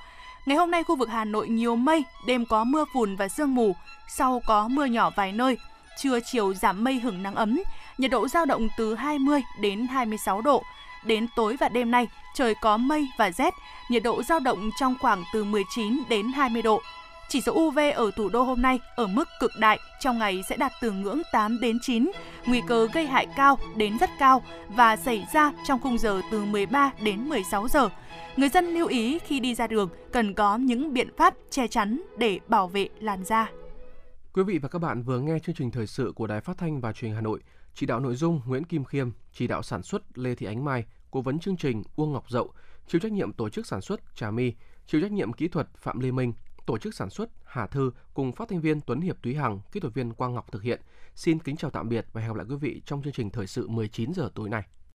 Ngày 0.45 0.57
hôm 0.57 0.71
nay 0.71 0.83
khu 0.83 0.95
vực 0.95 1.09
Hà 1.09 1.25
Nội 1.25 1.49
nhiều 1.49 1.75
mây, 1.75 2.03
đêm 2.27 2.45
có 2.45 2.63
mưa 2.63 2.85
phùn 2.93 3.15
và 3.15 3.27
sương 3.27 3.55
mù, 3.55 3.75
sau 4.07 4.41
có 4.45 4.67
mưa 4.67 4.85
nhỏ 4.85 5.09
vài 5.15 5.31
nơi. 5.31 5.57
Trưa 5.97 6.19
chiều 6.19 6.53
giảm 6.53 6.83
mây 6.83 6.99
hửng 6.99 7.23
nắng 7.23 7.35
ấm, 7.35 7.59
nhiệt 7.97 8.11
độ 8.11 8.27
dao 8.27 8.45
động 8.45 8.67
từ 8.77 8.95
20 8.95 9.41
đến 9.59 9.87
26 9.87 10.41
độ. 10.41 10.63
Đến 11.03 11.27
tối 11.35 11.55
và 11.59 11.69
đêm 11.69 11.91
nay, 11.91 12.07
trời 12.35 12.55
có 12.55 12.77
mây 12.77 13.07
và 13.17 13.31
rét, 13.31 13.53
nhiệt 13.89 14.03
độ 14.03 14.23
dao 14.23 14.39
động 14.39 14.69
trong 14.79 14.95
khoảng 15.01 15.23
từ 15.33 15.43
19 15.43 15.97
đến 16.09 16.31
20 16.31 16.61
độ. 16.61 16.81
Chỉ 17.29 17.41
số 17.41 17.53
UV 17.53 17.79
ở 17.95 18.11
thủ 18.15 18.29
đô 18.29 18.43
hôm 18.43 18.61
nay 18.61 18.79
ở 18.95 19.07
mức 19.07 19.27
cực 19.39 19.51
đại, 19.59 19.79
trong 19.99 20.19
ngày 20.19 20.43
sẽ 20.49 20.57
đạt 20.57 20.71
từ 20.81 20.91
ngưỡng 20.91 21.21
8 21.31 21.59
đến 21.59 21.77
9, 21.81 22.11
nguy 22.45 22.61
cơ 22.67 22.87
gây 22.93 23.07
hại 23.07 23.27
cao 23.37 23.57
đến 23.75 23.97
rất 23.97 24.09
cao 24.19 24.43
và 24.69 24.95
xảy 24.95 25.27
ra 25.33 25.51
trong 25.67 25.79
khung 25.79 25.97
giờ 25.97 26.21
từ 26.31 26.45
13 26.45 26.91
đến 27.03 27.29
16 27.29 27.67
giờ. 27.67 27.89
Người 28.37 28.49
dân 28.49 28.65
lưu 28.65 28.87
ý 28.87 29.19
khi 29.19 29.39
đi 29.39 29.55
ra 29.55 29.67
đường 29.67 29.89
cần 30.11 30.33
có 30.33 30.57
những 30.57 30.93
biện 30.93 31.09
pháp 31.17 31.33
che 31.49 31.67
chắn 31.67 32.01
để 32.17 32.39
bảo 32.47 32.67
vệ 32.67 32.89
làn 32.99 33.23
da. 33.23 33.49
Quý 34.33 34.43
vị 34.43 34.57
và 34.57 34.69
các 34.69 34.79
bạn 34.79 35.03
vừa 35.03 35.19
nghe 35.19 35.39
chương 35.39 35.55
trình 35.55 35.71
thời 35.71 35.87
sự 35.87 36.13
của 36.15 36.27
Đài 36.27 36.41
Phát 36.41 36.57
thanh 36.57 36.81
và 36.81 36.93
Truyền 36.93 37.09
hình 37.09 37.15
Hà 37.15 37.21
Nội. 37.21 37.39
Chỉ 37.73 37.85
đạo 37.85 37.99
nội 37.99 38.15
dung 38.15 38.41
Nguyễn 38.45 38.63
Kim 38.63 38.83
Khiêm, 38.83 39.09
chỉ 39.33 39.47
đạo 39.47 39.63
sản 39.63 39.83
xuất 39.83 40.17
Lê 40.17 40.35
Thị 40.35 40.45
Ánh 40.45 40.65
Mai 40.65 40.85
cố 41.15 41.21
vấn 41.21 41.39
chương 41.39 41.57
trình 41.57 41.83
Uông 41.95 42.13
Ngọc 42.13 42.29
Dậu, 42.29 42.53
chịu 42.87 43.01
trách 43.01 43.11
nhiệm 43.11 43.33
tổ 43.33 43.49
chức 43.49 43.67
sản 43.67 43.81
xuất 43.81 44.15
Trà 44.15 44.31
My, 44.31 44.53
chịu 44.87 45.01
trách 45.01 45.11
nhiệm 45.11 45.33
kỹ 45.33 45.47
thuật 45.47 45.67
Phạm 45.77 45.99
Lê 45.99 46.11
Minh, 46.11 46.33
tổ 46.65 46.77
chức 46.77 46.93
sản 46.93 47.09
xuất 47.09 47.29
Hà 47.43 47.67
Thư 47.67 47.91
cùng 48.13 48.31
phát 48.31 48.49
thanh 48.49 48.61
viên 48.61 48.81
Tuấn 48.81 49.01
Hiệp 49.01 49.21
Túy 49.21 49.35
Hằng, 49.35 49.59
kỹ 49.71 49.79
thuật 49.79 49.93
viên 49.93 50.13
Quang 50.13 50.33
Ngọc 50.33 50.51
thực 50.51 50.63
hiện. 50.63 50.81
Xin 51.15 51.39
kính 51.39 51.55
chào 51.55 51.71
tạm 51.71 51.89
biệt 51.89 52.05
và 52.13 52.21
hẹn 52.21 52.29
gặp 52.29 52.37
lại 52.37 52.45
quý 52.49 52.55
vị 52.55 52.81
trong 52.85 53.03
chương 53.03 53.13
trình 53.13 53.29
thời 53.29 53.47
sự 53.47 53.67
19 53.67 54.13
giờ 54.13 54.29
tối 54.35 54.49
nay. 54.49 54.63